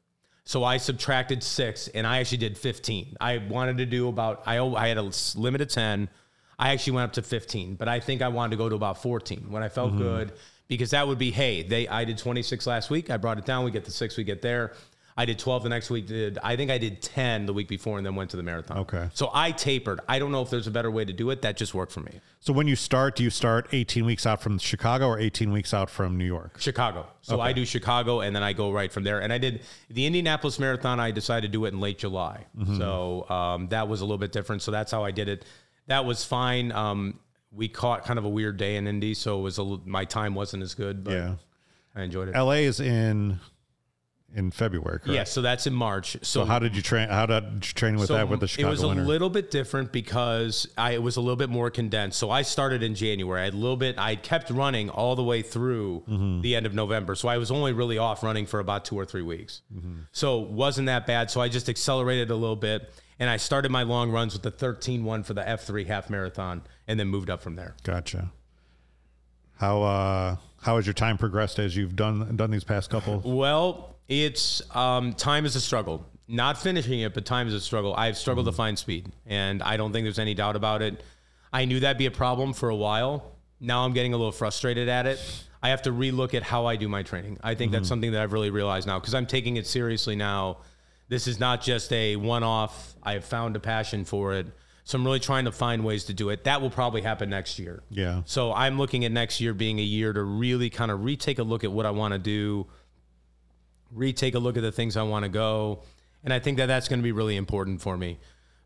[0.46, 3.16] so I subtracted six and I actually did 15.
[3.20, 6.08] I wanted to do about, I, I had a limit of 10.
[6.56, 9.02] I actually went up to 15, but I think I wanted to go to about
[9.02, 9.98] 14 when I felt mm-hmm.
[9.98, 10.32] good
[10.68, 13.10] because that would be, hey, they, I did 26 last week.
[13.10, 13.64] I brought it down.
[13.64, 14.72] We get the six, we get there.
[15.18, 16.06] I did 12 the next week.
[16.06, 18.78] Did I think I did 10 the week before and then went to the marathon.
[18.78, 19.08] Okay.
[19.14, 20.00] So I tapered.
[20.06, 21.40] I don't know if there's a better way to do it.
[21.40, 22.20] That just worked for me.
[22.40, 25.72] So when you start, do you start 18 weeks out from Chicago or 18 weeks
[25.72, 26.60] out from New York?
[26.60, 27.06] Chicago.
[27.22, 29.20] So I do Chicago and then I go right from there.
[29.20, 31.00] And I did the Indianapolis Marathon.
[31.00, 32.44] I decided to do it in late July.
[32.76, 34.60] So um, that was a little bit different.
[34.60, 35.46] So that's how I did it.
[35.86, 36.72] That was fine.
[36.72, 37.20] Um,
[37.56, 40.34] we caught kind of a weird day in Indy, so it was a, my time
[40.34, 41.34] wasn't as good, but Yeah.
[41.94, 42.36] I enjoyed it.
[42.38, 43.40] LA is in
[44.34, 45.06] in February, correct?
[45.14, 46.12] yeah, so that's in March.
[46.14, 47.08] So, So how did you train?
[47.08, 49.04] How did you train with so that with the Chicago it was a winter?
[49.04, 52.18] little bit different because I it was a little bit more condensed.
[52.18, 53.40] So I started in January.
[53.40, 53.98] I had a little bit.
[53.98, 56.40] I kept running all the way through Mm-hmm.
[56.42, 57.14] the end of November.
[57.14, 59.62] So I was only really off running for about two or three weeks.
[59.74, 60.00] Mm-hmm.
[60.12, 61.30] So wasn't that bad.
[61.30, 64.52] So I just accelerated a little bit, and I started my long runs with the
[64.52, 67.74] 13-1 for the F3 half marathon, and then moved up from there.
[67.82, 68.30] Gotcha.
[69.58, 73.20] How uh how has your time progressed as you've done done these past couple?
[73.24, 76.04] Well, it's um, time is a struggle.
[76.28, 77.94] Not finishing it, but time is a struggle.
[77.94, 81.02] I've struggled to find speed, and I don't think there's any doubt about it.
[81.52, 83.32] I knew that'd be a problem for a while.
[83.60, 85.20] Now I'm getting a little frustrated at it.
[85.62, 87.38] I have to relook at how I do my training.
[87.42, 90.58] I think that's something that I've really realized now because I'm taking it seriously now.
[91.08, 94.46] This is not just a one off, I have found a passion for it.
[94.84, 96.44] So I'm really trying to find ways to do it.
[96.44, 97.82] That will probably happen next year.
[97.90, 98.22] Yeah.
[98.24, 101.42] So I'm looking at next year being a year to really kind of retake a
[101.42, 102.68] look at what I want to do,
[103.90, 105.82] retake a look at the things I want to go.
[106.22, 108.18] And I think that that's going to be really important for me.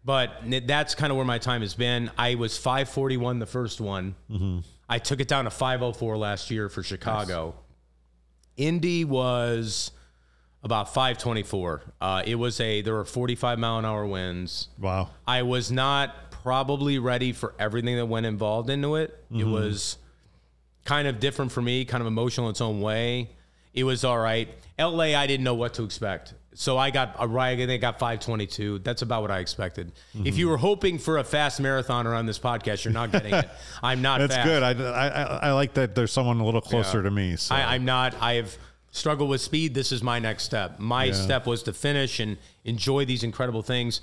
[0.05, 2.11] But that's kind of where my time has been.
[2.18, 4.14] I was 541 the first one.
[4.31, 4.59] Mm-hmm.
[4.88, 7.55] I took it down to 504 last year for Chicago.
[8.57, 9.90] Indy was
[10.62, 11.83] about 524.
[12.01, 14.68] Uh, it was a, there were 45 mile an hour winds.
[14.79, 15.11] Wow.
[15.27, 19.23] I was not probably ready for everything that went involved into it.
[19.35, 19.96] It was
[20.85, 23.31] kind of different for me, kind of emotional in its own way.
[23.75, 24.49] It was all right.
[24.79, 26.35] LA, I didn't know what to expect.
[26.55, 27.53] So I got a right.
[27.53, 28.81] I think I got 522.
[28.81, 29.92] That's about what I expected.
[30.25, 33.49] If you were hoping for a fast marathoner on this podcast, you're not getting it.
[33.83, 34.46] I'm not That's fast.
[34.46, 34.62] good.
[34.62, 37.03] I, I, I- I like that there's someone a little closer Yeah.
[37.05, 37.37] to me.
[37.37, 37.55] So.
[37.55, 38.20] I, I'm not.
[38.20, 38.59] I've
[38.90, 39.74] struggled with speed.
[39.74, 40.79] This is my next step.
[40.79, 41.12] My Yeah.
[41.12, 44.00] step was to finish and enjoy these incredible things.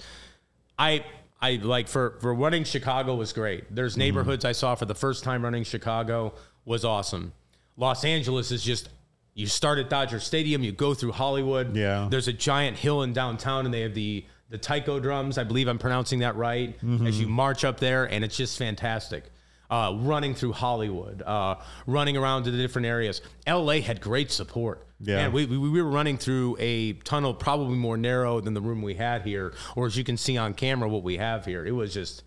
[0.79, 1.03] I
[1.41, 3.73] I like for for running Chicago was great.
[3.75, 3.99] There's Mm-hmm.
[3.99, 6.33] neighborhoods I saw for the first time running Chicago
[6.65, 7.33] was awesome.
[7.75, 8.89] Los Angeles is just.
[9.35, 11.75] You start at Dodger Stadium, you go through Hollywood.
[11.75, 12.07] Yeah.
[12.09, 15.37] There's a giant hill in downtown, and they have the the taiko drums.
[15.37, 16.75] I believe I'm pronouncing that right.
[16.81, 17.05] Mm-hmm.
[17.05, 19.25] As you march up there, and it's just fantastic.
[19.69, 23.21] Uh, running through Hollywood, uh, running around to the different areas.
[23.45, 24.87] LA had great support.
[25.01, 25.17] Yeah.
[25.17, 28.81] Man, we, we, we were running through a tunnel probably more narrow than the room
[28.81, 31.65] we had here, or as you can see on camera, what we have here.
[31.65, 32.23] It was just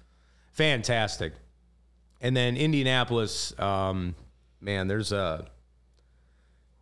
[0.52, 1.32] fantastic.
[2.20, 4.14] And then Indianapolis, um,
[4.60, 5.46] man, there's a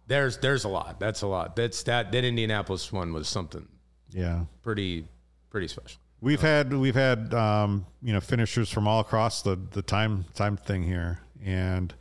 [0.09, 0.99] there's there's a lot.
[0.99, 1.55] That's a lot.
[1.55, 3.69] That's that that Indianapolis one was something
[4.11, 4.45] yeah.
[4.63, 5.07] pretty
[5.51, 6.01] pretty special.
[6.21, 10.57] We've had we've had um, you know finishers from all across the the time time
[10.57, 11.95] thing here, and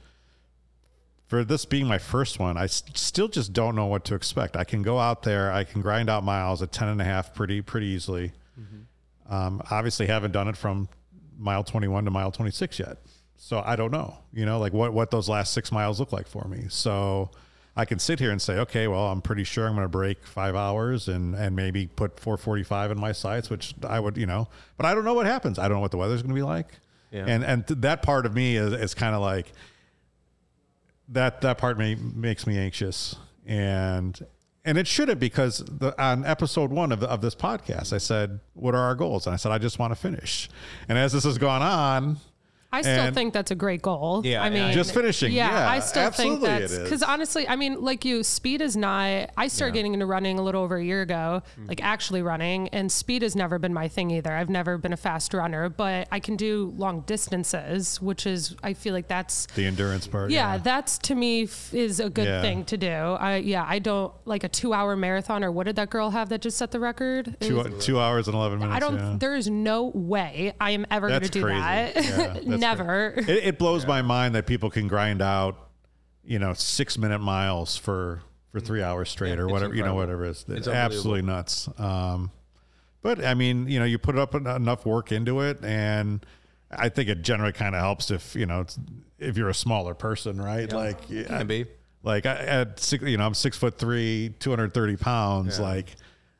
[1.28, 4.56] for this being my first one, I s- still just don't know what to expect.
[4.58, 7.36] I can go out there, I can grind out miles at 10 and a half
[7.36, 8.32] pretty pretty easily.
[9.30, 10.88] Um, obviously, haven't done it from
[11.38, 12.98] mile 21 to mile 26 yet,
[13.36, 14.18] so I don't know.
[14.34, 16.66] You know, like what what those last six miles look like for me.
[16.70, 17.30] So.
[17.78, 20.26] I can sit here and say, okay, well, I'm pretty sure I'm going to break
[20.26, 24.48] five hours and, and maybe put 445 in my sights, which I would, you know,
[24.78, 25.60] but I don't know what happens.
[25.60, 26.72] I don't know what the weather's going to be like.
[27.12, 27.26] Yeah.
[27.28, 29.54] And, and th- that part of me is, is kind of like
[31.10, 34.20] that, that part may, makes me anxious and,
[34.66, 38.74] and it shouldn't because the, on episode one of, of this podcast, I said, what
[38.74, 39.28] are our goals?
[39.28, 40.50] And I said, I just want to finish.
[40.90, 42.18] And as this has gone on,
[42.72, 44.22] I still And- think that's a great goal.
[44.26, 44.66] Yeah, I yeah.
[44.66, 45.32] mean, Just finishing.
[45.32, 49.30] Yeah, I still think that's because honestly, I mean, like you, speed is not.
[49.38, 51.68] I started getting into running a little over a year ago, Mm-hmm.
[51.70, 54.34] like actually running, and speed has never been my thing either.
[54.34, 58.74] I've never been a fast runner, but I can do long distances, which is I
[58.74, 60.32] feel like that's the endurance part.
[60.32, 62.42] yeah, that's to me f- is a good Yeah.
[62.42, 62.88] thing to do.
[62.88, 66.30] I yeah, I don't like a two hour marathon or what did that girl have
[66.30, 67.38] that just set the record?
[67.40, 68.76] Two, was- two hours and 11 minutes.
[68.76, 68.98] I don't.
[68.98, 69.16] yeah.
[69.20, 71.62] There is no way I am ever going to do crazy.
[71.62, 72.44] that.
[72.62, 73.14] Yeah, that's Never.
[73.18, 75.70] it, it blows my mind that people can grind out,
[76.24, 79.96] you know, six minute miles for for three hours straight or it's whatever you know
[79.96, 80.46] whatever it is.
[80.48, 81.70] It's absolutely nuts.
[81.78, 82.32] Um,
[83.02, 86.26] but I mean, you know, you put up en- enough work into it, and
[86.72, 88.66] I think it generally kind of helps if you know
[89.20, 90.72] if you're a smaller person, right?
[90.72, 91.66] Like, I- Can be.
[92.04, 95.60] like I, at six, you know, I'm six foot three, 230 pounds.
[95.60, 95.96] Like,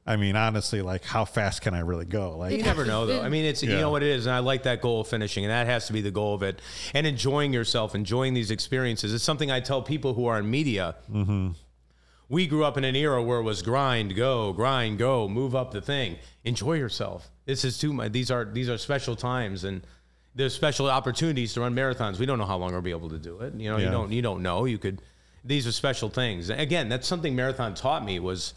[0.08, 2.38] I mean, honestly, like how fast can I really go?
[2.38, 3.22] Like, You never know, though.
[3.22, 5.44] I mean, it's you know what it is, and I like that goal of finishing,
[5.44, 6.62] and that has to be the goal of it.
[6.94, 9.14] And enjoying yourself, enjoying these experiences.
[9.14, 10.96] It's something I tell people who are in media.
[11.12, 11.50] Mm-hmm.
[12.30, 15.72] We grew up in an era where it was grind, go, grind, go, move up
[15.72, 16.18] the thing.
[16.44, 17.30] Enjoy yourself.
[17.46, 18.12] This is too much.
[18.12, 19.82] These are these are special times, and
[20.36, 22.20] there's special opportunities to run marathons.
[22.20, 23.54] We don't know how long we'll be able to do it.
[23.56, 23.86] You know, Yeah.
[23.86, 24.66] you don't you don't know.
[24.66, 25.02] You could.
[25.46, 26.50] These are special things.
[26.50, 28.54] Again, that's something marathon taught me was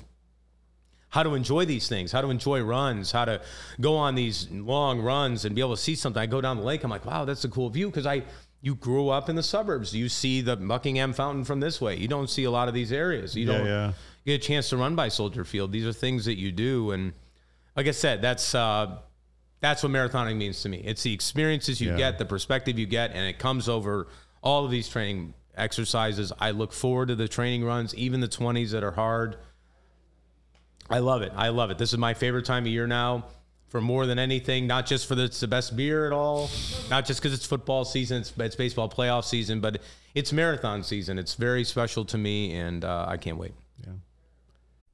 [1.10, 3.40] how to enjoy these things, how to enjoy runs, how to
[3.80, 6.20] go on these long runs and be able to see something.
[6.22, 8.22] I go down the lake, I'm like, wow, that's a cool view because I
[8.62, 9.94] you grew up in the suburbs.
[9.94, 11.96] You see the Buckingham Fountain from this way.
[11.96, 13.34] You don't see a lot of these areas.
[13.34, 13.92] You Yeah, don't yeah.
[14.26, 15.72] get a chance to run by Soldier Field.
[15.72, 17.12] These are things that you do, and
[17.74, 18.98] like I said, that's uh,
[19.60, 20.78] that's what marathoning means to me.
[20.84, 21.96] It's the experiences you Yeah.
[21.96, 24.06] get, the perspective you get, and it comes over
[24.42, 26.32] all of these training exercises.
[26.38, 29.36] I look forward to the training runs, even the 20s that are hard.
[30.90, 31.32] I love it.
[31.36, 31.78] I love it.
[31.78, 33.26] This is my favorite time of year now
[33.68, 36.50] for more than anything, not just for the, it's the best beer at all,
[36.90, 39.80] not just because it's football season, it's, it's baseball playoff season, but
[40.12, 41.18] it's marathon season.
[41.18, 43.54] It's very special to me, and uh, I can't wait.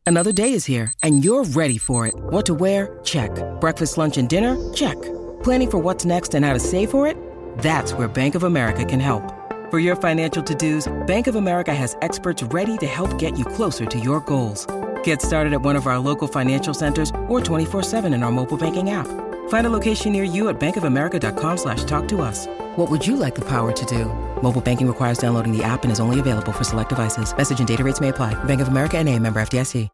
[0.09, 2.15] Another day is here, and you're ready for it.
[2.15, 3.01] What to wear?
[3.03, 3.31] Check.
[3.61, 4.57] Breakfast, lunch, and dinner?
[4.73, 4.95] Check.
[5.43, 7.17] Planning for what's next and how to save for it?
[7.59, 9.35] That's where Bank of America can help.
[9.69, 13.45] For your financial to dos, Bank of America has experts ready to help get you
[13.45, 14.65] closer to your goals.
[15.07, 18.91] Get started at one of our local financial centers or 24-7 in our mobile banking
[18.91, 19.07] app.
[19.49, 22.49] Find a location near you at bankofamerica.com slash talk to us.
[22.75, 24.07] What would you like the power to do?
[24.43, 27.37] Mobile banking requires downloading the app and is only available for select devices.
[27.37, 28.35] Message and data rates may apply.
[28.45, 29.89] Bank of America and a member FDIC.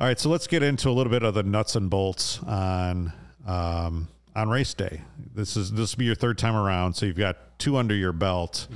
[0.00, 3.12] All right, so let's get into a little bit of the nuts and bolts on
[3.46, 5.02] um, on race day.
[5.34, 8.12] This is this will be your third time around, so you've got two under your
[8.12, 8.68] belt.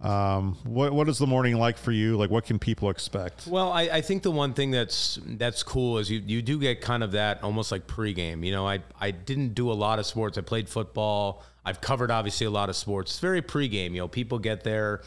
[0.00, 2.16] Um, what what is the morning like for you?
[2.18, 3.46] Like, what can people expect?
[3.46, 6.82] Well, I, I think the one thing that's that's cool is you, you do get
[6.82, 8.44] kind of that almost like pregame.
[8.44, 10.36] You know, I I didn't do a lot of sports.
[10.36, 11.42] I played football.
[11.64, 13.12] I've covered obviously a lot of sports.
[13.12, 13.92] It's very pregame.
[13.92, 15.00] You know, people get there.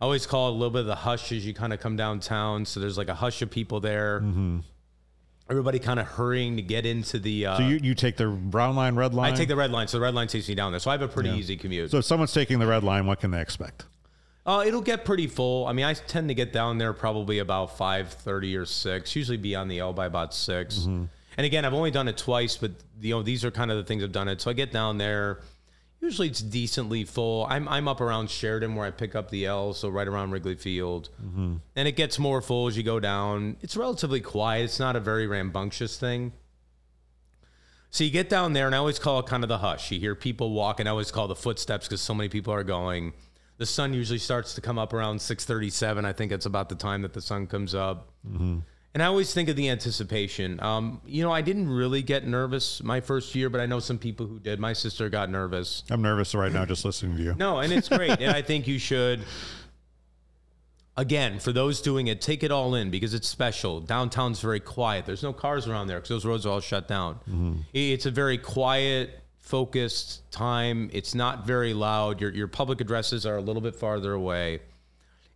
[0.00, 1.96] I always call it a little bit of the hush as you kind of come
[1.96, 2.64] downtown.
[2.64, 4.22] So there's like a hush of people there.
[5.50, 7.46] Everybody kind of hurrying to get into the.
[7.46, 9.32] Uh, So you, you take the brown line, red line.
[9.32, 10.78] I take the red line, so the red line takes me down there.
[10.78, 11.90] So I have a pretty easy commute.
[11.90, 13.86] So if someone's taking the red line, what can they expect?
[14.48, 15.66] Uh, it'll get pretty full.
[15.66, 19.14] I mean, I tend to get down there probably about five thirty or six.
[19.14, 22.56] Usually, be on the L by about 6 And again, I've only done it twice,
[22.56, 24.40] but you know these are kind of the things I've done it.
[24.40, 25.40] So I get down there.
[26.00, 27.46] Usually, it's decently full.
[27.50, 30.54] I'm I'm up around Sheridan where I pick up the L, so right around Wrigley
[30.54, 31.10] Field,
[31.76, 33.58] and it gets more full as you go down.
[33.60, 34.64] It's relatively quiet.
[34.64, 36.32] It's not a very rambunctious thing.
[37.90, 39.90] So you get down there, and I always call it kind of the hush.
[39.90, 40.86] You hear people walking.
[40.86, 43.12] I always call the footsteps because so many people are going.
[43.58, 46.04] The sun usually starts to come up around 6:37.
[46.04, 48.08] I think it's about the time that the sun comes up.
[48.94, 50.58] And I always think of the anticipation.
[50.62, 53.98] Um, you know, I didn't really get nervous my first year, but I know some
[53.98, 54.58] people who did.
[54.58, 55.82] My sister got nervous.
[55.90, 57.34] I'm nervous right now just listening to you.
[57.38, 58.18] No, and it's great.
[58.20, 59.20] and I think you should,
[60.96, 63.80] again, for those doing it, take it all in because it's special.
[63.80, 65.06] Downtown's very quiet.
[65.06, 67.64] There's no cars around there because those roads are all shut down.
[67.72, 70.90] It's a very quiet, focused time.
[70.92, 72.20] It's not very loud.
[72.20, 74.60] Your, your public addresses are a little bit farther away.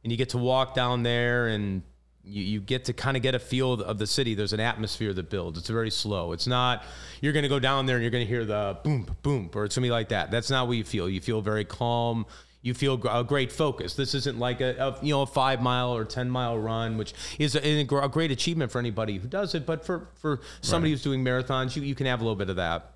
[0.02, 1.82] And you get to walk down there and
[2.24, 4.34] you, you get to kind of get a feel of the city.
[4.34, 5.58] There's an atmosphere that builds.
[5.58, 6.32] It's very slow.
[6.32, 6.84] It's not,
[7.20, 9.64] you're going to go down there and you're going to hear the boom, boom, or
[9.64, 10.30] it's going to be like that.
[10.30, 11.08] That's not what you feel.
[11.08, 12.26] You feel very calm.
[12.60, 13.94] You feel a great focus.
[13.94, 17.12] This isn't like a, a you know a five mile or ten mile run, which
[17.36, 19.66] is a, a a great achievement for anybody who does it.
[19.66, 22.56] But for for somebody who's doing marathons, you, you can have a little bit of
[22.56, 22.91] that.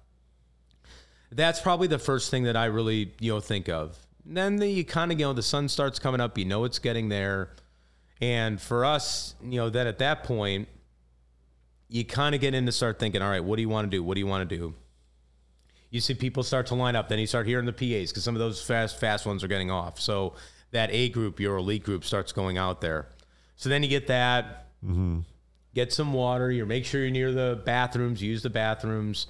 [1.36, 3.96] That's probably the first thing that I really you know think of.
[4.24, 6.36] Then the, you kind of you know the sun starts coming up.
[6.36, 7.50] You know it's getting there.
[8.20, 10.68] And for us, you know, that at that point,
[11.88, 13.96] you kind of get in to start thinking, all right, what do you want to
[13.96, 14.02] do?
[14.02, 14.74] What do you want to do?
[15.90, 17.08] You see people start to line up.
[17.08, 19.70] Then you start hearing the PAs because some of those fast, fast ones are getting
[19.70, 20.00] off.
[20.00, 20.34] So
[20.72, 23.08] that A group, your elite group, starts going out there.
[23.56, 25.20] So then you get that, mm-hmm.
[25.74, 26.50] get some water.
[26.50, 28.22] You make sure you're near the bathrooms.
[28.22, 29.26] Use the bathrooms.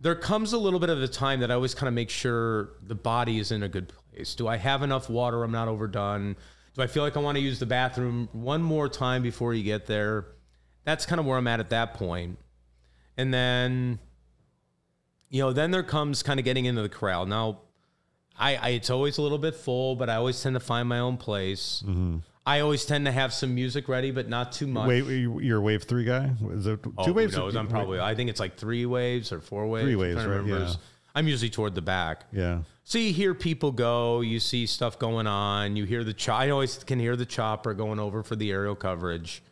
[0.00, 2.70] There comes a little bit of the time that I always kind of make sure
[2.82, 4.34] the body is in a good place.
[4.34, 5.42] Do I have enough water?
[5.42, 6.36] I'm not overdone.
[6.74, 9.64] Do I feel like I want to use the bathroom one more time before you
[9.64, 10.26] get there?
[10.84, 12.38] That's kind of where I'm at at that point.
[13.16, 13.98] And then,
[15.28, 17.26] you know, then there comes kind of getting into the corral.
[17.26, 17.62] Now,
[18.38, 21.00] I, I it's always a little bit full, but I always tend to find my
[21.00, 21.82] own place.
[21.84, 22.18] Mm-hmm.
[22.48, 24.88] I always tend to have some music ready, but not too much.
[24.88, 26.32] Wait, you- you're a wave three guy?
[26.52, 27.36] Is it two Oh, who waves?
[27.36, 27.56] or- knows?
[27.56, 28.00] I'm probably.
[28.00, 29.84] I think it's like three waves or four waves.
[29.84, 30.46] Three I'm waves, right?
[30.46, 30.72] Yeah.
[31.14, 32.24] I'm usually toward the back.
[32.32, 32.60] Yeah.
[32.84, 36.48] So you hear people go, you see stuff going on, you hear the cho- I
[36.50, 39.42] always can hear the chopper going over for the aerial coverage.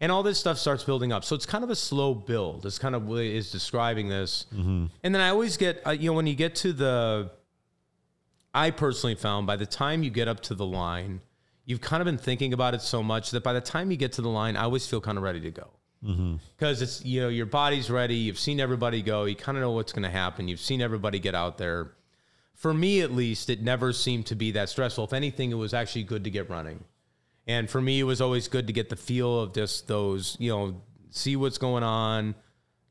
[0.00, 1.24] And all this stuff starts building up.
[1.24, 2.66] So it's kind of a slow build.
[2.66, 4.46] It's kind of what is describing this.
[4.50, 7.30] And then I always get, uh, you know, when you get to the,
[8.52, 11.20] I personally found by the time you get up to the line,
[11.64, 14.12] you've kind of been thinking about it so much that by the time you get
[14.12, 15.70] to the line, I always feel kind of ready to go.
[16.04, 16.36] Mm-hmm.
[16.56, 18.16] Because it's you know your body's ready.
[18.16, 19.24] You've seen everybody go.
[19.24, 20.48] You kind of know what's going to happen.
[20.48, 21.92] You've seen everybody get out there.
[22.54, 25.04] For me at least it never seemed to be that stressful.
[25.04, 26.84] If anything it was actually good to get running.
[27.46, 30.50] And for me it was always good to get the feel of just those you
[30.50, 32.34] know see what's going on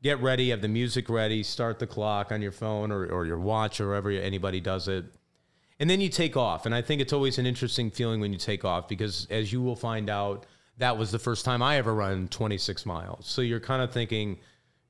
[0.02, 3.38] get ready have the music ready start the clock on your phone or, or your
[3.38, 5.04] watch or wherever anybody does it
[5.80, 6.66] and then you take off.
[6.66, 9.60] And i think it's always an interesting feeling when you take off because as you
[9.62, 10.46] will find out
[10.78, 13.26] that was the first time i ever run 26 miles.
[13.26, 14.38] So you're kind of thinking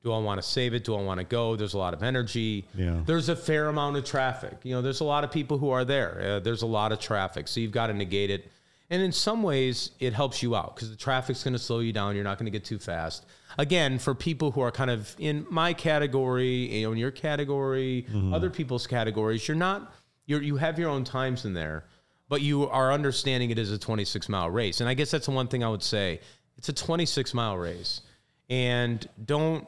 [0.03, 0.83] do i want to save it?
[0.83, 1.55] Do i want to go?
[1.55, 2.67] There's a lot of energy.
[2.75, 2.99] Yeah.
[3.05, 4.57] there's a fair amount of traffic.
[4.63, 6.21] You know there's a lot of people who are there.
[6.21, 7.47] Uh, there's a lot of traffic.
[7.47, 8.51] So you've got to negate it.
[8.89, 11.93] And in some ways it helps you out because the traffic's going to slow you
[11.93, 12.15] down.
[12.15, 13.25] You're not going to get too fast.
[13.57, 18.05] Again for people who are kind of in my category you know in your category
[18.33, 19.93] other people's categories you're not
[20.25, 21.85] you're, you have your own times in there
[22.29, 24.79] but you are understanding it is a 26 mile race.
[24.79, 26.19] And i guess that's the one thing i would say.
[26.57, 28.01] It's a 26 mile race.
[28.49, 29.67] And don't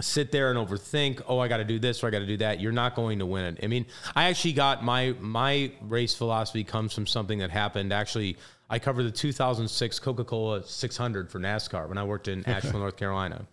[0.00, 2.36] sit there and overthink oh i got to do this or i got to do
[2.36, 2.60] that.
[2.60, 3.56] You're not going to win.
[3.56, 7.92] It i mean i actually got my my race philosophy comes from something that happened.
[7.92, 8.36] Actually
[8.68, 12.96] I covered the 2006 Coca Cola 600 for NASCAR when I worked in Asheville, North
[12.96, 13.46] Carolina.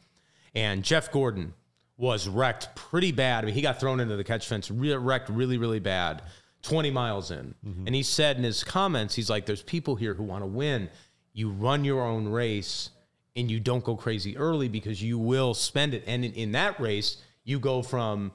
[0.53, 1.55] And Jeff Gordon
[1.97, 3.43] was wrecked pretty bad.
[3.43, 6.21] I mean, he got thrown into the catch fence, re- wrecked really, really bad,
[6.61, 7.55] 20 miles in.
[7.65, 7.87] Mm-hmm.
[7.87, 10.89] And he said in his comments, he's like, there's people here who want to win.
[11.33, 12.91] You run your own race
[13.35, 16.03] and you don't go crazy early because you will spend it.
[16.07, 18.31] And in, in that race, you go from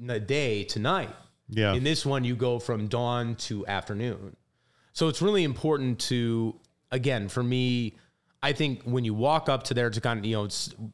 [0.00, 1.14] the day to night.
[1.48, 1.74] Yeah.
[1.74, 4.36] In this one, you go from dawn to afternoon.
[4.92, 6.58] So it's really important to,
[6.90, 7.96] again, for me,
[8.42, 10.48] I think when you walk up to there to kind of, you know,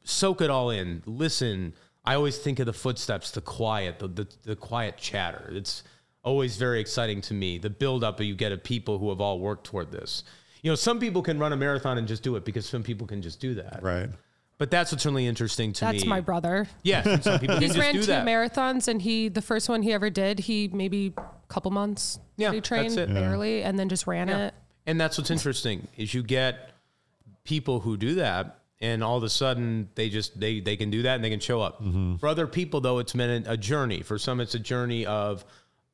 [0.04, 1.74] soak it all in, listen.
[2.04, 5.50] I always think of the footsteps, the quiet, the, the, the quiet chatter.
[5.52, 5.82] It's
[6.22, 7.58] always very exciting to me.
[7.58, 10.24] The buildup that you get of people who have all worked toward this.
[10.62, 13.06] You know, some people can run a marathon and just do it because some people
[13.06, 13.80] can just do that.
[13.82, 14.08] Right.
[14.56, 15.92] But that's what's really interesting to me.
[15.92, 16.66] That's my brother.
[16.82, 18.26] Yeah, some people can He's just ran do two that.
[18.26, 22.18] marathons, and he the first one he ever did, he maybe a couple months.
[22.38, 23.12] Yeah, he that's trained it.
[23.12, 24.46] barely, and then just ran Yeah.
[24.46, 24.54] it.
[24.86, 26.70] And that's what's interesting is you get
[27.48, 31.02] people who do that and all of a sudden they just they they can do
[31.02, 31.82] that and they can show up.
[32.20, 34.02] For other people though it's been a journey.
[34.02, 35.44] For some it's a journey of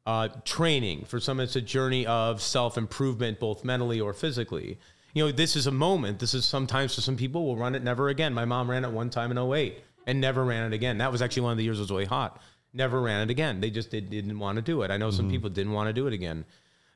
[0.04, 1.04] uh, training.
[1.06, 4.78] For some it's a journey of self-improvement both mentally or physically.
[5.14, 6.18] You know, this is a moment.
[6.18, 8.34] This is sometimes for some people will run it never again.
[8.34, 10.98] My mom ran it one time in 08 and never ran it again.
[10.98, 12.42] That was actually one of the years it was really hot.
[12.72, 13.60] Never ran it again.
[13.60, 14.90] They just did, didn't want to do it.
[14.90, 16.44] I know some people didn't want to do it again.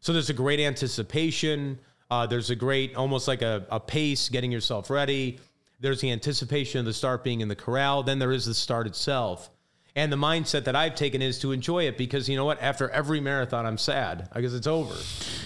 [0.01, 1.79] So there's a great anticipation.
[2.11, 5.39] Uh, there's a great, almost like a, a pace, getting yourself ready.
[5.81, 8.03] There's the anticipation of the start being in the corral.
[8.03, 9.51] Then there is the start itself.
[9.99, 12.63] And the mindset that I've taken is to enjoy it because you know what?
[12.63, 14.95] After every marathon, I'm sad because it's over.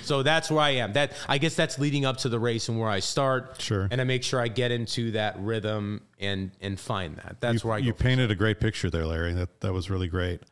[0.02, 0.92] So that's where I am.
[0.92, 3.62] That I guess that's leading up to the race and where I start.
[3.62, 3.88] Sure.
[3.90, 7.36] And I make sure I get into that rhythm and and find that.
[7.40, 9.32] That's you, where I you painted a great picture there, Larry.
[9.32, 10.42] That that was really great.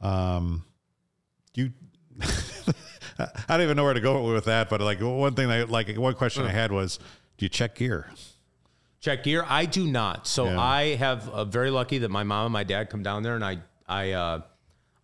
[0.00, 0.64] Um,
[1.54, 1.72] you,
[3.18, 5.94] I don't even know where to go with that, but like one thing, I like
[5.96, 6.98] one question I had was,
[7.38, 8.10] do you check gear?
[9.00, 9.44] Check gear.
[9.46, 10.26] I do not.
[10.26, 10.58] So Yeah.
[10.60, 13.44] I have uh, very lucky that my mom and my dad come down there, and
[13.44, 13.58] I
[13.88, 14.40] I uh,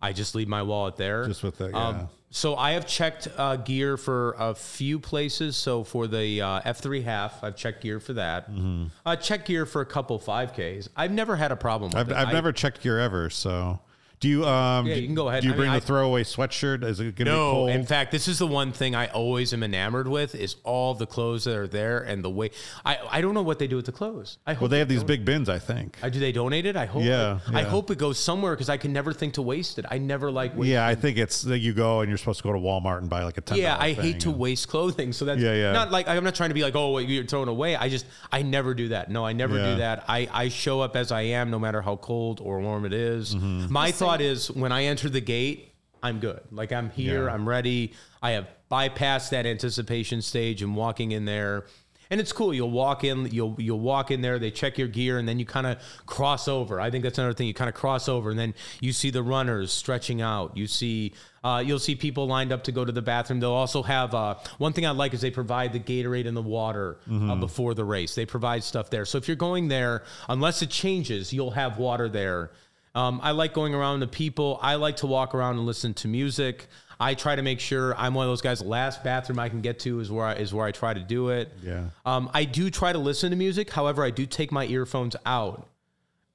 [0.01, 1.25] I just leave my wallet there.
[1.27, 1.87] Just with the- yeah.
[1.87, 5.57] Um, so I have checked uh, gear for a few places.
[5.57, 8.49] So for the uh, F3 half, I've checked gear for that.
[8.49, 8.85] Mm-hmm.
[9.05, 10.87] Uh, check gear for a couple 5Ks.
[10.95, 12.15] I've never had a problem with I've, it.
[12.15, 13.29] I've I- never checked gear ever.
[13.29, 13.79] So,
[14.21, 14.45] do you?
[14.45, 15.41] Um, Yeah, you can go ahead.
[15.41, 16.83] Do you I bring mean, the I- throwaway sweatshirt?
[16.85, 17.69] Is it going to be No, cold?
[17.71, 21.05] in fact, this is the one thing I always am enamored with is all the
[21.07, 22.51] clothes that are there and the way
[22.85, 24.37] I, I don't know what they do with the clothes.
[24.47, 25.07] I hope well, they have these don't.
[25.07, 25.97] big bins, I think.
[26.01, 26.77] I, do they donate it?
[26.77, 27.03] I hope.
[27.03, 27.67] Yeah, I yeah.
[27.67, 29.85] hope it goes somewhere because I can never think to waste it.
[29.89, 30.55] I never like.
[30.55, 32.99] Waste Yeah, I think it's that you go and you're supposed to go to Walmart
[32.99, 33.57] and buy like a ten.
[33.57, 35.13] Yeah, I hate to waste clothing.
[35.13, 35.71] So that's Yeah, yeah.
[35.71, 37.75] not like I'm not trying to be like, oh, wait, you're throwing away.
[37.75, 39.09] I just I never do that.
[39.09, 39.71] No, I never Yeah.
[39.71, 40.05] do that.
[40.07, 43.33] I I show up as I am, no matter how cold or warm it is.
[43.33, 43.73] Mm-hmm.
[43.73, 46.41] My thought is when I enter the gate, I'm good.
[46.51, 47.33] Like I'm here, Yeah.
[47.33, 47.93] I'm ready.
[48.21, 51.65] I have bypassed that anticipation stage and walking in there.
[52.09, 52.53] And it's cool.
[52.53, 55.45] You'll walk in, you'll you'll walk in there, they check your gear, and then you
[55.45, 56.81] kind of cross over.
[56.81, 57.47] I think that's another thing.
[57.47, 60.57] You kind of cross over, and then you see the runners stretching out.
[60.57, 63.39] You see uh, you'll see people lined up to go to the bathroom.
[63.39, 66.41] They'll also have uh, one thing I like is they provide the Gatorade and the
[66.41, 68.13] water uh, before the race.
[68.13, 69.05] They provide stuff there.
[69.05, 72.51] So if you're going there, unless it changes, you'll have water there.
[72.93, 74.59] Um, I like going around to people.
[74.61, 76.67] I like to walk around and listen to music.
[76.99, 78.59] I try to make sure I'm one of those guys.
[78.59, 80.99] The last bathroom I can get to is where I, is where I try to
[80.99, 81.51] do it.
[81.63, 81.85] Yeah.
[82.05, 83.71] Um, I do try to listen to music.
[83.71, 85.67] However, I do take my earphones out.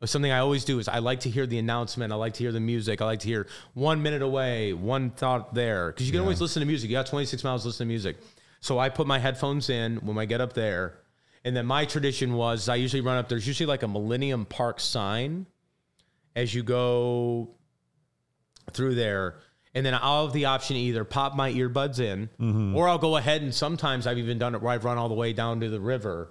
[0.04, 2.12] Something I always do is I like to hear the announcement.
[2.12, 3.00] I like to hear the music.
[3.00, 5.90] I like to hear one minute away, one thought there.
[5.90, 6.90] Because you can always listen to music.
[6.90, 8.16] You got 26 miles to listen to music.
[8.60, 10.98] So I put my headphones in when I get up there.
[11.44, 14.80] And then my tradition was I usually run up, there's usually like a Millennium Park
[14.80, 15.46] sign
[16.36, 17.56] as you go
[18.72, 19.40] through there.
[19.74, 23.16] And then I'll have the option to either pop my earbuds in or I'll go
[23.16, 25.68] ahead and sometimes I've even done it where I've run all the way down to
[25.68, 26.30] the river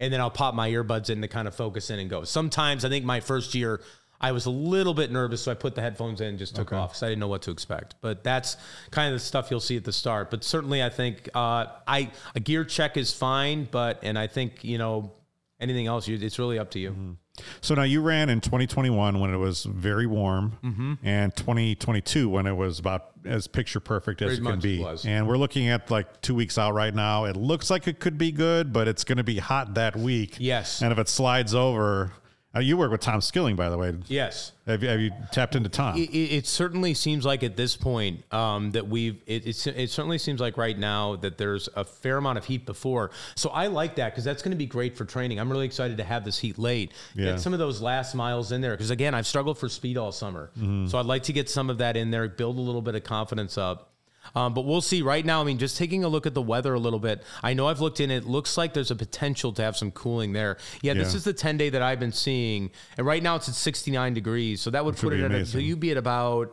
[0.00, 2.24] and then I'll pop my earbuds in to kind of focus in and go.
[2.24, 3.80] Sometimes I think my first year
[4.20, 6.72] I was a little bit nervous, so I put the headphones in and just took
[6.74, 7.94] off because I didn't know what to expect.
[8.02, 8.58] But that's
[8.90, 10.30] kind of the stuff you'll see at the start.
[10.30, 14.62] But certainly, I think uh, I a gear check is fine, but and I think
[14.62, 15.12] you know
[15.58, 17.16] anything else, you, it's really up to you.
[17.60, 20.94] So now you ran in 2021 when it was very warm, Mm-hmm.
[21.02, 24.78] and 2022 when it was about as picture perfect as it can be.
[24.80, 25.04] was.
[25.04, 27.24] And we're looking at like two weeks out right now.
[27.24, 30.36] It looks like it could be good, but it's going to be hot that week.
[30.38, 30.80] Yes.
[30.82, 32.12] And if it slides over,
[32.54, 33.94] uh, you work with Tom Skilling, by the way.
[34.08, 34.50] Yes.
[34.66, 35.96] Have you, have you tapped into Tom?
[35.96, 39.22] It, it, it certainly seems like at this point um, that we've.
[39.26, 42.66] It, it's, it certainly seems like right now that there's a fair amount of heat
[42.66, 43.12] before.
[43.36, 45.38] So I like that because that's going to be great for training.
[45.38, 46.92] I'm really excited to have this heat late.
[47.14, 47.26] Yeah.
[47.26, 50.10] Get some of those last miles in there because again, I've struggled for speed all
[50.10, 50.50] summer.
[50.58, 50.88] Mm-hmm.
[50.88, 53.04] So I'd like to get some of that in there, build a little bit of
[53.04, 53.89] confidence up.
[54.34, 55.02] Um, but we'll see.
[55.02, 57.22] Right now, I mean, just taking a look at the weather a little bit.
[57.42, 58.10] I know I've looked in.
[58.10, 60.58] It looks like there's a potential to have some cooling there.
[60.82, 63.54] Yeah, this is the 10 day that I've been seeing, and right now it's at
[63.54, 64.60] 69 degrees.
[64.60, 66.52] So that would Which put it at a, so you'd be at about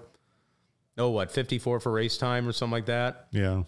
[0.97, 3.27] oh what 54 for race time or something like that.
[3.31, 3.63] Yeah.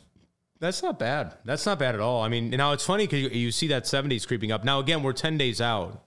[0.59, 1.35] That's not bad.
[1.45, 2.21] That's not bad at all.
[2.21, 4.65] I mean, now it's funny because you, you see that 70s creeping up.
[4.65, 6.03] Now, again, we're 10 days out.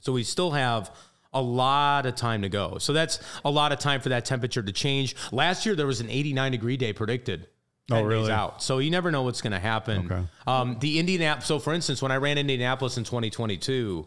[0.00, 0.90] So we still have
[1.32, 2.78] a lot of time to go.
[2.78, 5.16] So that's a lot of time for that temperature to change.
[5.30, 7.48] Last year, there was an 89 degree day predicted.
[7.90, 8.30] Oh, really?
[8.30, 8.62] out.
[8.62, 10.06] So you never know what's going to happen.
[10.10, 10.22] Okay.
[10.46, 11.46] Um, the Indianapolis.
[11.46, 14.06] So for instance, when I ran Indianapolis in 2022,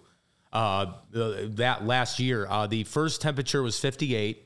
[0.53, 4.41] uh, the, that last year, uh, the first temperature was 58.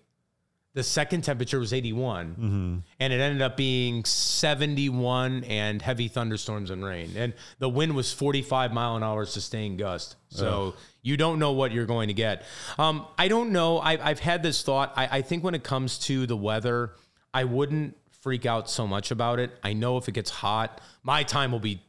[0.75, 6.85] The second temperature was 81, and it ended up being 71 and heavy thunderstorms and
[6.85, 7.11] rain.
[7.17, 10.15] And the wind was 45 mile an hour sustained gust.
[10.29, 12.43] So you don't know what you're going to get.
[12.77, 13.79] Um, I don't know.
[13.79, 14.93] I, I've had this thought.
[14.95, 16.91] I, I think when it comes to the weather,
[17.33, 19.51] I wouldn't freak out so much about it.
[19.63, 21.81] I know if it gets hot, my time will be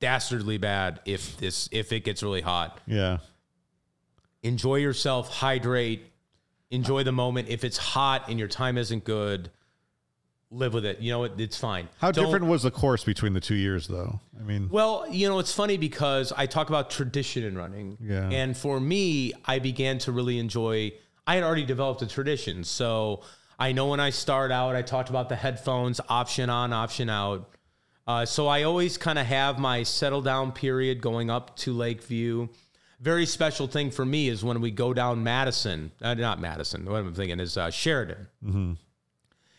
[0.00, 3.18] dastardly bad if this if it gets really hot Yeah.
[4.42, 6.02] enjoy yourself, hydrate,
[6.74, 7.48] enjoy the moment.
[7.48, 9.50] If it's hot and your time isn't good,
[10.50, 11.00] live with it.
[11.00, 11.40] You know what?
[11.40, 11.88] It's fine.
[11.98, 14.20] How Don't- different was the course between the two years, though?
[14.38, 17.98] I mean, Well, you know, it's funny because I talk about tradition in running.
[18.00, 18.28] Yeah.
[18.30, 20.92] And for me, I began to really enjoy,
[21.26, 22.62] I had already developed a tradition.
[22.64, 23.22] So
[23.58, 27.50] I know when I start out, I talked about the headphones, option on, option out.
[28.06, 32.48] Uh, so I always kind of have my settle down period going up to Lakeview.
[33.00, 36.96] Very special thing for me is when we go down Madison, uh, not Madison, what
[36.98, 38.28] I'm thinking is uh, Sheridan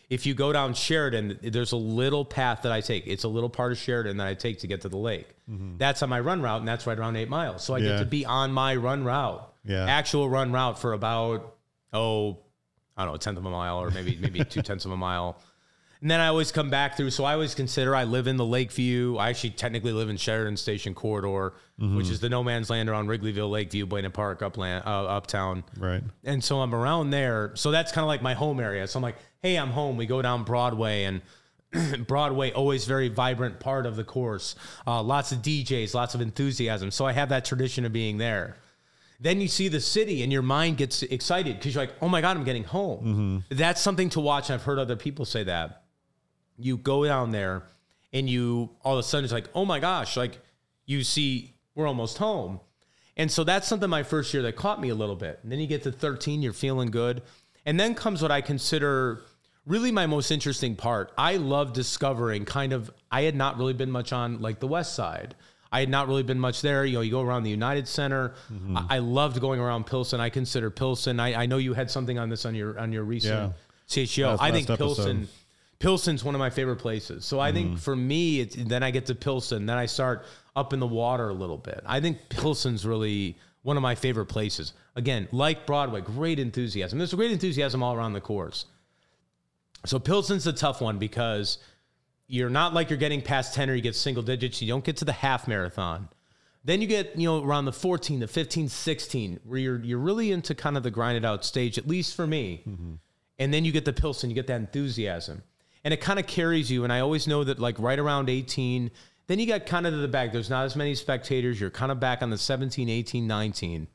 [0.07, 3.07] if you go down Sheridan, there's a little path that I take.
[3.07, 5.27] It's a little part of Sheridan that I take to get to the lake.
[5.47, 7.63] That's on my run route, and that's right around eight miles.
[7.63, 7.87] So I Yeah.
[7.93, 9.85] get to be on my run route, Yeah.
[9.85, 11.55] actual run route for about
[11.91, 12.37] oh,
[12.95, 14.97] I don't know, a tenth of a mile or maybe maybe two tenths of a
[14.97, 15.39] mile.
[16.05, 17.09] And then I always come back through.
[17.09, 19.17] So I always consider I live in the Lakeview.
[19.17, 23.07] I actually technically live in Sheridan Station corridor, which is the no man's land around
[23.07, 25.63] Wrigleyville, Lakeview, Buena Park, upland, uh, uptown.
[25.79, 26.03] right.
[26.23, 27.53] And so I'm around there.
[27.55, 28.87] So that's kind of like my home area.
[28.87, 29.97] So I'm like, hey, I'm home.
[29.97, 31.21] We go down Broadway and
[32.07, 34.53] Broadway, always very vibrant part of the course.
[34.85, 36.91] Uh, lots of DJs, lots of enthusiasm.
[36.91, 38.57] So I have that tradition of being there.
[39.19, 42.21] Then you see the city and your mind gets excited because you're like, oh my
[42.21, 43.43] God, I'm getting home.
[43.49, 44.51] That's something to watch.
[44.51, 45.81] I've heard other people say that.
[46.57, 47.63] You go down there
[48.13, 50.39] and you all of a sudden it's like, oh my gosh, like
[50.85, 52.59] you see, we're almost home.
[53.17, 55.39] And so that's something my first year that caught me a little bit.
[55.43, 57.21] And then you get to 13, you're feeling good.
[57.65, 59.21] And then comes what I consider
[59.65, 61.11] really my most interesting part.
[61.17, 64.95] I love discovering kind of, I had not really been much on like the West
[64.95, 65.33] Side.
[65.71, 66.85] I had not really been much there.
[66.85, 68.33] You know, you go around the United Center.
[68.53, 68.77] Mm-hmm.
[68.77, 70.19] I, I loved going around Pilsen.
[70.21, 71.19] I consider Pilsen.
[71.19, 73.53] I, I know you had something on this on your on your recent
[73.89, 74.27] CHO.
[74.27, 75.27] Last- I think last episode.
[75.79, 76.13] Pilsen.
[76.15, 77.25] Pilsen's one of my favorite places.
[77.25, 77.55] So I Mm-hmm.
[77.57, 79.65] think for me, it's, then I get to Pilsen.
[79.65, 81.81] Then I start up in the water a little bit.
[81.85, 84.73] I think Pilsen's really one of my favorite places.
[84.95, 86.97] Again, like Broadway, great enthusiasm.
[86.97, 88.65] There's great enthusiasm all around the course.
[89.85, 91.57] So Pilsen's a tough one because
[92.27, 94.61] you're not like you're getting past 10 or you get single digits.
[94.61, 96.09] You don't get to the half marathon.
[96.63, 100.31] Then you get, you know, around the 14, the 15, 16, where you're you're really
[100.31, 102.63] into kind of the grinded out stage, at least for me.
[103.37, 105.43] And then you get the Pilsen, you get that enthusiasm.
[105.85, 106.83] And it kind of carries you.
[106.83, 108.91] And I always know that like right around 18,
[109.27, 110.33] then you got kind of to the back.
[110.33, 111.61] There's not as many spectators.
[111.61, 113.87] You're kind of back on the 17, 18, 19.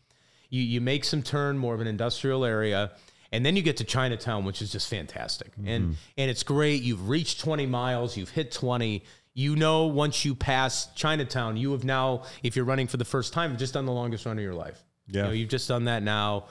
[0.49, 2.93] You you make some turn, more of an industrial area.
[3.33, 5.53] And then you get to Chinatown, which is just fantastic.
[5.53, 5.69] Mm-hmm.
[5.69, 6.83] And and it's great.
[6.83, 9.05] You've reached 20 miles, you've hit 20.
[9.33, 13.33] You know, once you pass Chinatown, you have now, if you're running for the first
[13.33, 14.83] time, just done the longest run of your life.
[15.07, 15.23] Yeah.
[15.23, 16.47] You know, you've just done that now.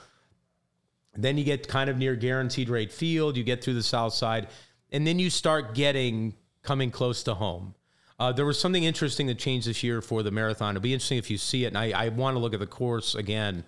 [1.14, 3.36] Then you get kind of near guaranteed rate field.
[3.36, 4.48] You get through the south side,
[4.92, 7.74] and then you start getting coming close to home.
[8.18, 10.76] Uh, there was something interesting that changed this year for the marathon.
[10.76, 12.66] It'll be interesting if you see it, and I, I want to look at the
[12.66, 13.64] course again.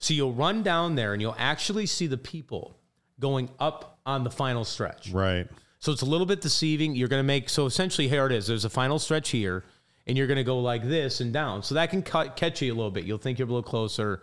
[0.00, 2.76] So you'll run down there, and you'll actually see the people
[3.20, 5.10] going up on the final stretch.
[5.10, 5.46] Right.
[5.78, 6.96] So it's a little bit deceiving.
[6.96, 8.46] You're going to make so essentially here it is.
[8.46, 9.64] There's a final stretch here,
[10.06, 11.62] and you're going to go like this and down.
[11.62, 13.04] So that can cut, catch you a little bit.
[13.04, 14.22] You'll think you're a little closer,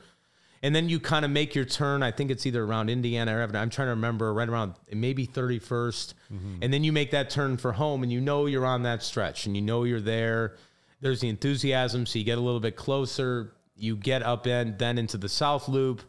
[0.62, 2.03] and then you kind of make your turn.
[2.03, 3.41] I think it's either around Indiana or.
[3.43, 6.55] I'm trying to remember right around maybe 31st, mm-hmm.
[6.62, 9.45] and then you make that turn for home, and you know you're on that stretch,
[9.45, 10.55] and you know you're there.
[11.01, 13.53] There's the enthusiasm, so you get a little bit closer.
[13.76, 16.01] You get up in then into the South Loop.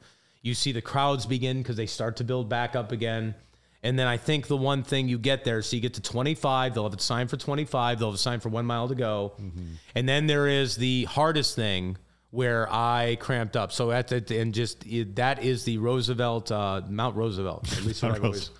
[0.42, 3.34] You see the crowds begin because they start to build back up again.
[3.82, 6.74] And then I think the one thing you get there, so you get to 25,
[6.74, 9.32] they'll have it signed for 25, they'll have a sign for one mile to go.
[9.40, 9.74] Mm-hmm.
[9.94, 11.96] And then there is the hardest thing
[12.31, 13.72] where I cramped up.
[13.72, 18.03] So at the, and just it- that is the Roosevelt, uh, Mount Roosevelt, at least
[18.03, 18.51] what always.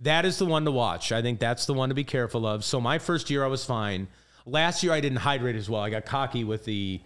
[0.00, 1.12] That is the one to watch.
[1.12, 2.64] I think that's the one to be careful of.
[2.64, 4.08] So my first year I was fine.
[4.44, 5.80] Last year I didn't hydrate as well.
[5.80, 7.00] I got cocky with the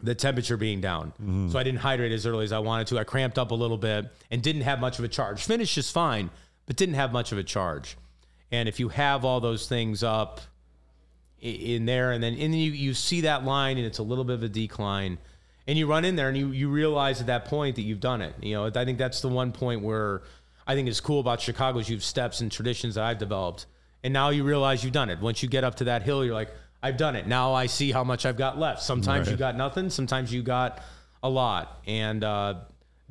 [0.00, 1.48] the temperature being down.
[1.50, 2.98] So I didn't hydrate as early as I wanted to.
[3.00, 5.42] I cramped up a little bit and didn't have much of a charge.
[5.42, 6.30] Finished just fine,
[6.66, 7.96] but didn't have much of a charge.
[8.52, 10.40] And if you have all those things up
[11.40, 14.24] in there and then and then you, you see that line and it's a little
[14.24, 15.18] bit of a decline
[15.68, 18.22] and you run in there and you, you realize at that point that you've done
[18.22, 18.34] it.
[18.40, 20.22] You know, I think that's the one point where
[20.66, 23.66] I think is cool about Chicago is you have steps and traditions that I've developed.
[24.02, 25.20] And now you realize you've done it.
[25.20, 26.50] Once you get up to that hill, you're like,
[26.82, 27.26] I've done it.
[27.26, 28.82] Now I see how much I've got left.
[28.82, 29.90] Sometimes you got nothing.
[29.90, 30.80] Sometimes you got
[31.22, 31.82] a lot.
[31.86, 32.54] And uh,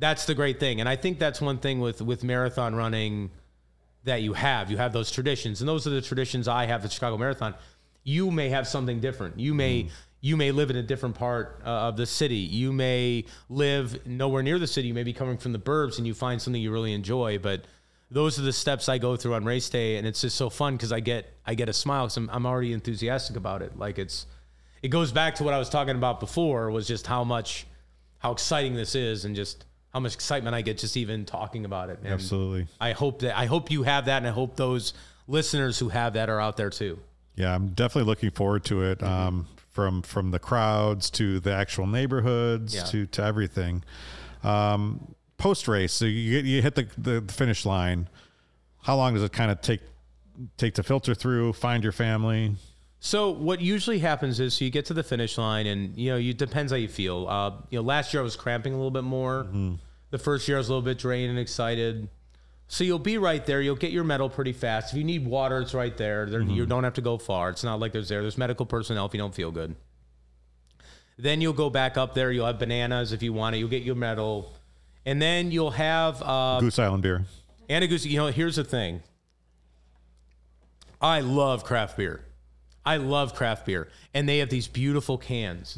[0.00, 0.80] that's the great thing.
[0.80, 3.30] And I think that's one thing with, with marathon running
[4.02, 4.68] that you have.
[4.68, 7.54] You have those traditions, and those are the traditions I have at Chicago Marathon.
[8.08, 9.38] You may have something different.
[9.38, 9.88] You may
[10.20, 12.36] you may live in a different part uh, of the city.
[12.36, 14.88] You may live nowhere near the city.
[14.88, 17.38] You may be coming from the burbs, and you find something you really enjoy.
[17.38, 17.66] But
[18.10, 20.74] those are the steps I go through on race day, and it's just so fun
[20.74, 23.78] because I get I get a smile because I'm, I'm already enthusiastic about it.
[23.78, 24.24] Like it's
[24.82, 27.66] it goes back to what I was talking about before was just how much
[28.20, 31.90] how exciting this is, and just how much excitement I get just even talking about
[31.90, 31.98] it.
[32.02, 32.68] And Absolutely.
[32.80, 34.94] I hope that I hope you have that, and I hope those
[35.26, 36.98] listeners who have that are out there too.
[37.38, 38.98] Yeah, I'm definitely looking forward to it.
[38.98, 39.12] Mm-hmm.
[39.28, 42.82] Um, from from the crowds to the actual neighborhoods Yeah.
[42.84, 43.84] to to everything.
[44.42, 48.08] Um, Post race, so you you hit the, the the finish line.
[48.82, 49.80] How long does it kind of take
[50.56, 52.56] take to filter through, find your family?
[52.98, 56.34] So what usually happens is you get to the finish line, and you know, you
[56.34, 57.28] depends how you feel.
[57.28, 59.46] Uh, you know, last year I was cramping a little bit more.
[60.10, 62.08] The first year I was a little bit drained and excited.
[62.70, 63.62] So you'll be right there.
[63.62, 64.92] You'll get your medal pretty fast.
[64.92, 66.26] If you need water, it's right there.
[66.26, 67.48] there You don't have to go far.
[67.50, 68.20] It's not like there's there.
[68.20, 69.74] There's medical personnel if you don't feel good.
[71.16, 72.30] Then you'll go back up there.
[72.30, 73.58] You'll have bananas if you want it.
[73.58, 74.52] You'll get your medal,
[75.04, 77.24] and then you'll have uh, Goose Island beer.
[77.68, 79.02] Anna Goose, you know, here's the thing.
[81.00, 82.24] I love craft beer.
[82.84, 83.88] I love craft beer.
[84.14, 85.76] And they have these beautiful cans.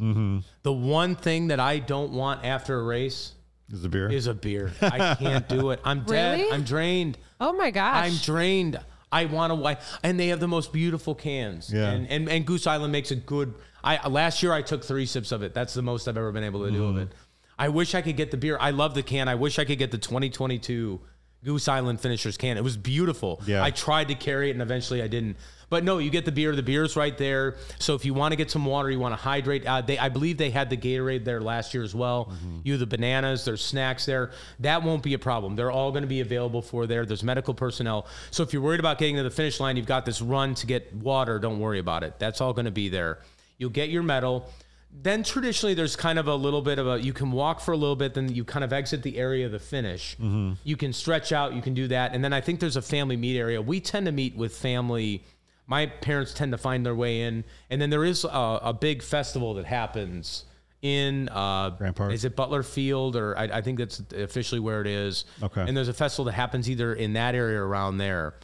[0.62, 3.32] The one thing that I don't want after a race
[3.72, 4.08] Is a beer?
[4.10, 4.72] is a beer.
[4.82, 5.80] I can't do it.
[5.84, 6.38] I'm dead.
[6.40, 6.52] Really?
[6.52, 7.18] I'm drained.
[7.40, 8.04] Oh my gosh.
[8.06, 8.78] I'm drained.
[9.12, 9.78] I want to.
[10.02, 11.72] And they have the most beautiful cans.
[11.72, 11.90] Yeah.
[11.90, 13.54] And, and and Goose Island makes a good.
[13.82, 15.54] I last year I took three sips of it.
[15.54, 17.02] That's the most I've ever been able to do of Mm-hmm.
[17.02, 17.12] it.
[17.58, 18.56] I wish I could get the beer.
[18.60, 19.28] I love the can.
[19.28, 21.00] I wish I could get the 2022
[21.44, 22.56] Goose Island Finishers can.
[22.56, 23.40] It was beautiful.
[23.46, 23.62] Yeah.
[23.62, 25.36] I tried to carry it and eventually I didn't.
[25.70, 26.54] But no, you get the beer.
[26.54, 27.54] The beer's right there.
[27.78, 29.64] So if you want to get some water, you want to hydrate.
[29.64, 32.26] Uh, they, I believe they had the Gatorade there last year as well.
[32.26, 32.58] Mm-hmm.
[32.64, 33.44] You have the bananas.
[33.44, 34.32] There's snacks there.
[34.58, 35.54] That won't be a problem.
[35.54, 37.06] They're all going to be available for there.
[37.06, 38.08] There's medical personnel.
[38.32, 40.66] So if you're worried about getting to the finish line, you've got this run to
[40.66, 41.38] get water.
[41.38, 42.18] Don't worry about it.
[42.18, 43.20] That's all going to be there.
[43.56, 44.50] You'll get your medal.
[44.92, 47.76] Then traditionally, there's kind of a little bit of a you can walk for a
[47.76, 50.16] little bit, then you kind of exit the area of the finish.
[50.64, 53.16] You can stretch out, you can do that, and then I think there's a family
[53.16, 53.62] meet area.
[53.62, 55.24] We tend to meet with family.
[55.66, 59.02] My parents tend to find their way in, and then there is a, a big
[59.02, 60.44] festival that happens
[60.82, 62.12] in uh, Grant Park?
[62.12, 65.24] Is it Butler Field or I, I think that's officially where it is.
[65.42, 65.62] Okay.
[65.66, 68.34] And there's a festival that happens either in that area or around there.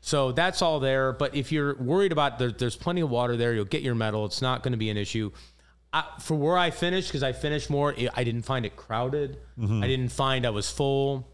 [0.00, 1.12] So that's all there.
[1.12, 4.24] But if you're worried about there, there's plenty of water there, you'll get your medal.
[4.24, 5.32] It's not going to be an issue.
[5.92, 9.38] I, for where I finished, because I finished more, I didn't find it crowded.
[9.58, 9.82] Mm-hmm.
[9.82, 11.26] I didn't find I was full.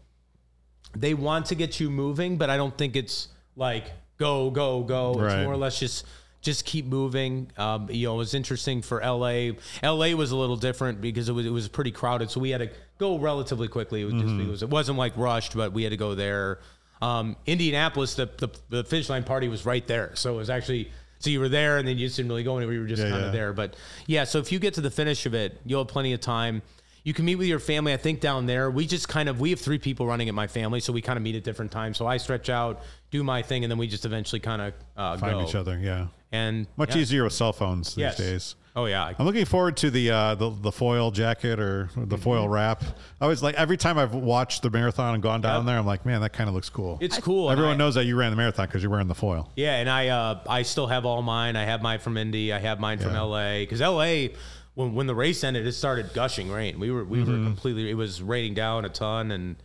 [0.95, 5.13] They want to get you moving, but I don't think it's like go, go, go.
[5.15, 5.25] Right.
[5.39, 6.05] It's more or less just
[6.41, 7.49] just keep moving.
[7.57, 9.51] Um, you know, it was interesting for LA.
[9.81, 12.59] LA was a little different because it was it was pretty crowded, so we had
[12.59, 14.01] to go relatively quickly.
[14.01, 16.59] It was just it, was, it wasn't like rushed, but we had to go there.
[17.01, 20.91] Um, Indianapolis, the, the the finish line party was right there, so it was actually.
[21.23, 22.73] So you were there, and then you just didn't really go anywhere.
[22.75, 23.39] You were just Yeah, kind of yeah.
[23.39, 23.53] there.
[23.53, 26.19] But yeah, so if you get to the finish of it, you'll have plenty of
[26.19, 26.61] time.
[27.05, 27.93] You can meet with your family.
[27.93, 30.47] I think down there, we just kind of we have three people running at my
[30.47, 31.97] family, so we kind of meet at different times.
[31.97, 35.17] So I stretch out, do my thing, and then we just eventually kind of uh,
[35.17, 35.47] Find go.
[35.47, 35.79] each other.
[35.79, 36.07] Yeah.
[36.33, 37.01] And Much yeah.
[37.01, 38.17] easier with cell phones these Yes.
[38.17, 38.55] days.
[38.75, 42.15] Oh yeah, I'm looking forward to the uh, the, the foil jacket or the Mm-hmm.
[42.23, 42.83] foil wrap.
[43.21, 45.65] I was like every time I've watched the marathon and gone down Yep.
[45.67, 46.97] there, I'm like, man, that kind of looks cool.
[46.99, 47.51] it's cool.
[47.51, 49.51] Everyone I- knows that you ran the marathon because you're wearing the foil.
[49.55, 51.55] Yeah, and I uh, I still have all mine.
[51.55, 52.51] I have mine from Indy.
[52.51, 53.21] I have mine from Yeah.
[53.21, 54.29] LA because LA
[54.73, 56.79] when when the race ended, it started gushing rain.
[56.79, 57.91] We were we were completely.
[57.91, 59.55] It was raining down a ton, and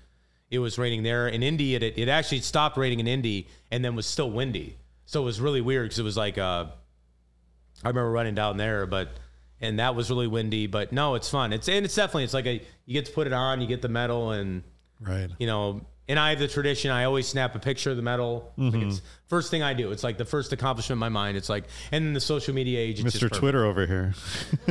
[0.50, 1.28] it was raining there.
[1.28, 4.76] In Indy, it it actually stopped raining in Indy, and then was still windy.
[5.08, 6.66] So it was really weird because it was like uh,
[7.82, 9.08] I remember running down there, but
[9.58, 10.66] and that was really windy.
[10.66, 11.54] But no, it's fun.
[11.54, 13.80] It's and it's definitely it's like a you get to put it on, you get
[13.80, 14.62] the medal, and
[15.00, 15.30] Right.
[15.38, 16.90] you know, and I have the tradition.
[16.90, 18.52] I always snap a picture of the medal.
[18.58, 18.88] Mm-hmm.
[18.88, 19.92] it's first thing I do.
[19.92, 21.36] It's like the first accomplishment in my mind.
[21.36, 23.02] It's like, and then the social media age.
[23.04, 23.30] Mr.
[23.30, 24.14] Twitter over here.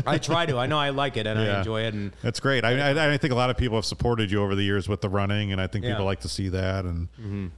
[0.06, 0.58] I try to.
[0.58, 1.94] I know I like it and I enjoy it.
[1.94, 2.66] And That's great.
[2.66, 5.02] I, I, I think a lot of people have supported you over the years with
[5.02, 5.92] the running, and I think Yeah.
[5.92, 6.86] people like to see that.
[6.86, 7.08] And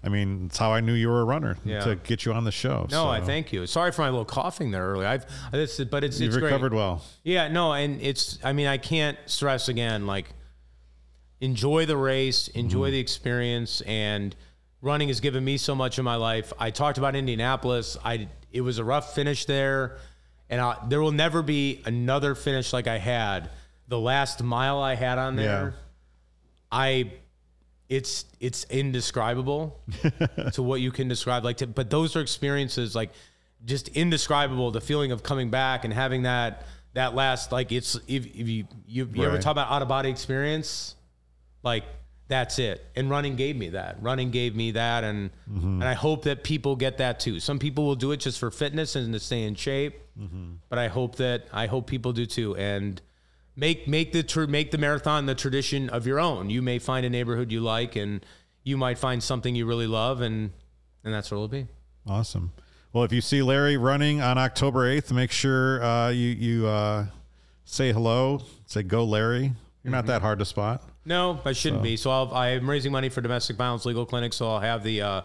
[0.03, 1.79] I mean, it's how I knew you were a runner Yeah.
[1.81, 2.85] to get you on the show.
[2.91, 3.65] no, I thank you.
[3.65, 5.05] Sorry for my little coughing there early.
[5.05, 6.51] I've, it's, but it's you've it's great.
[6.51, 7.03] recovered well.
[7.23, 10.33] Yeah, no, and it's I mean, I can't stress again like
[11.41, 12.91] enjoy the race, enjoy Mm-hmm.
[12.93, 14.35] the experience and
[14.81, 16.53] running has given me so much in my life.
[16.59, 17.97] I talked about Indianapolis.
[18.03, 19.97] I it was a rough finish there
[20.49, 23.49] and I, there will never be another finish like I had.
[23.87, 25.75] The last mile I had on there,
[26.71, 27.11] I
[27.87, 29.79] it's it's indescribable
[30.53, 33.11] to what you can describe like to, but those are experiences like
[33.65, 38.25] just indescribable the feeling of coming back and having that that last like it's if,
[38.27, 40.95] if you you, you ever talk about out of body experience
[41.63, 41.83] like
[42.27, 46.23] that's it and running gave me that running gave me that and and i hope
[46.23, 49.19] that people get that too some people will do it just for fitness and to
[49.19, 49.99] stay in shape
[50.69, 53.01] but i hope that i hope people do too and
[53.55, 57.05] make make the tr- make the marathon the tradition of your own you may find
[57.05, 58.23] a neighborhood you like and
[58.63, 60.51] you might find something you really love and
[61.03, 61.67] and that's what it'll be
[62.07, 62.51] Awesome.
[62.93, 67.05] Well, if you see Larry running on October 8th, make sure uh, you, you uh,
[67.63, 69.41] say hello, say go Larry.
[69.43, 69.91] You're Mm-hmm.
[69.91, 70.81] not that hard to spot.
[71.09, 71.97] No, I shouldn't be.
[71.97, 74.31] So I'll, I'm raising money for domestic violence legal clinic.
[74.31, 75.21] So I'll have the uh,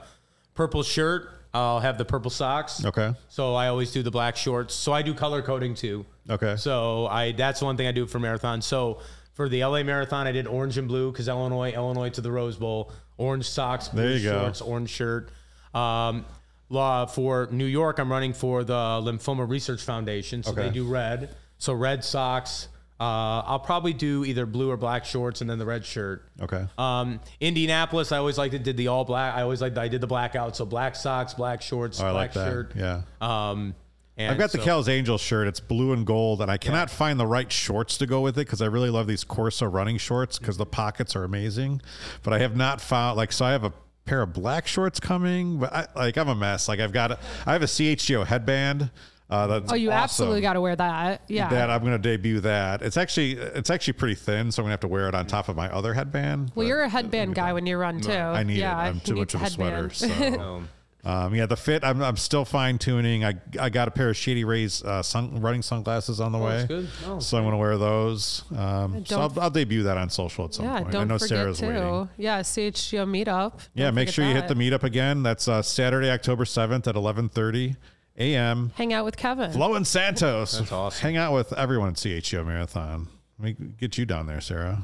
[0.55, 1.29] purple shirt.
[1.53, 2.83] I'll have the purple socks.
[2.85, 3.13] Okay.
[3.29, 4.75] So I always do the black shorts.
[4.75, 6.07] So I do color coding too.
[6.29, 6.57] Okay.
[6.57, 8.63] So I that's one thing I do for marathon.
[8.63, 9.01] So
[9.35, 12.57] for the LA marathon, I did orange and blue because Illinois, Illinois to the Rose
[12.57, 12.91] Bowl.
[13.19, 14.41] Orange socks, blue There you go.
[14.41, 15.29] shorts, orange shirt.
[15.75, 16.25] Um,
[16.71, 20.43] law for New York, I'm running for the Lymphoma Research Foundation.
[20.43, 20.63] So Okay.
[20.63, 21.37] they do red.
[21.59, 22.69] So red socks.
[23.01, 26.29] Uh, I'll probably do either blue or black shorts and then the red shirt.
[26.41, 26.65] Okay.
[26.79, 28.63] Um, Indianapolis, I always liked it.
[28.63, 29.35] Did the all black.
[29.35, 29.77] I always liked.
[29.79, 30.55] I did the blackout.
[30.57, 32.51] So black socks, black shorts, Oh, I black like that.
[32.51, 32.73] shirt.
[32.77, 33.03] Yeah.
[33.21, 33.75] Um,
[34.17, 35.49] and I've got the so- Cal's Angel shirt.
[35.49, 38.47] It's blue and gold, and I cannot find the right shorts to go with it
[38.47, 41.83] because I really love these Corsa running shorts because the pockets are amazing.
[42.23, 43.45] But I have not found like so.
[43.45, 43.73] I have a
[44.05, 46.69] pair of black shorts coming, but I, like I'm a mess.
[46.69, 48.91] Like I've got a, I have a CHGO headband.
[49.31, 50.03] Uh, that's Oh, you awesome.
[50.03, 51.23] absolutely got to wear that.
[51.29, 51.49] Yeah.
[51.49, 52.83] That I'm going to debut that.
[52.83, 55.27] It's actually it's actually pretty thin, so I'm going to have to wear it on
[55.27, 56.53] top of my other headband.
[56.55, 58.13] well, you're a headband guy when you run too.
[58.13, 58.89] I need yeah, it.
[58.91, 59.89] I'm too much of a sweater.
[59.89, 60.35] headband.
[60.37, 60.63] So.
[61.07, 61.85] Um, yeah, the fit.
[61.85, 63.27] I'm, I'm still fine tuning.
[63.27, 66.57] I, I got a pair of Shady Rays uh, sun, running sunglasses on the way,
[66.57, 66.89] that's good.
[67.05, 68.43] Oh, so I'm going to wear those.
[68.57, 70.93] Um, so I'll, I'll debut that on social at some yeah, point.
[70.93, 71.67] don't I know forget Sarah's too.
[71.67, 72.09] waiting.
[72.17, 73.61] Yeah, CHGO meetup.
[73.75, 74.55] Yeah, Don't make forget sure you hit that.
[74.57, 75.23] the meetup again.
[75.23, 77.77] That's uh, Saturday, October 7th at 11:30
[78.19, 78.73] a.m.
[78.77, 79.53] Hang out with Kevin.
[79.53, 80.59] Flo and Santos.
[80.59, 81.03] That's awesome.
[81.03, 83.09] Hang out with everyone at CHGO Marathon.
[83.39, 84.83] Let me get you down there, Sarah.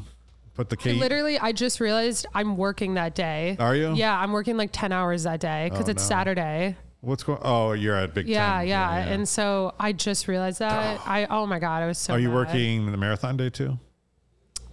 [0.55, 0.93] Put the I.
[0.95, 3.57] Literally, I just realized I'm working that day.
[3.59, 3.95] Are you?
[3.95, 6.09] Yeah, I'm working like 10 hours that day because Oh, it's no.
[6.09, 6.76] Saturday.
[7.03, 7.39] What's going?
[7.43, 8.68] Oh, you're at Big Yeah, Ten.
[8.68, 11.01] yeah, And so I just realized that.
[11.07, 12.35] I oh my god, I was so Are you mad.
[12.35, 13.78] working the marathon day too?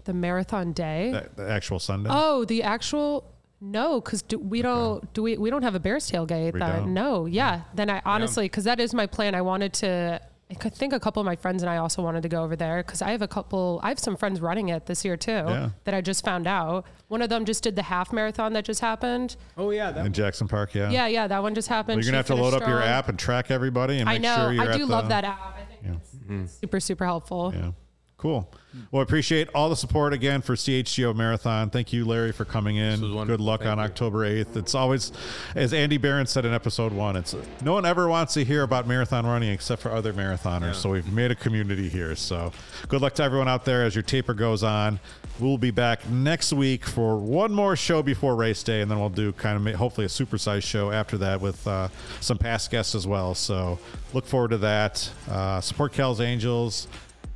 [0.03, 1.11] the marathon day?
[1.11, 2.09] The, the actual Sunday?
[2.11, 3.25] Oh, the actual
[3.59, 6.53] no, because do, we don't do we we don't have a Bears tailgate.
[6.53, 6.93] We then don't?
[6.93, 7.61] no, yeah.
[7.73, 9.35] Then I honestly because that is my plan.
[9.35, 10.21] I wanted to.
[10.49, 12.77] I think a couple of my friends and I also wanted to go over there
[12.81, 13.81] because I have a couple.
[13.83, 15.69] I have some friends running it this year too Yeah.
[15.83, 16.85] that I just found out.
[17.09, 19.35] One of them just did the half marathon that just happened.
[19.57, 20.89] Oh yeah, that in Jackson Park, yeah.
[20.89, 21.97] Yeah, yeah, that one just happened.
[21.97, 24.15] Well, you're gonna have to load finished up your app and track everybody and make
[24.15, 24.35] I know.
[24.37, 25.57] sure you're I do at love the- that app.
[25.59, 26.01] I think
[26.43, 27.53] it's super super helpful.
[27.53, 27.71] Yeah.
[28.17, 28.49] Cool.
[28.91, 31.69] Well, I appreciate all the support again for CHGO Marathon.
[31.69, 32.99] Thank you, Larry, for coming in.
[32.99, 33.83] Good luck Thank on you.
[33.83, 34.55] October 8th.
[34.55, 35.11] It's always,
[35.55, 38.87] as Andy Barron said in episode one, it's no one ever wants to hear about
[38.87, 40.75] marathon running except for other marathoners.
[40.75, 42.15] So we've made a community here.
[42.15, 42.51] So
[42.87, 44.99] good luck to everyone out there as your taper goes on.
[45.39, 49.09] We'll be back next week for one more show before race day, and then we'll
[49.09, 51.89] do kind of hopefully a supersized show after that with uh,
[52.21, 53.35] some past guests as well.
[53.35, 53.77] So
[54.13, 55.07] look forward to that.
[55.29, 56.87] Uh, support Cal's Angels,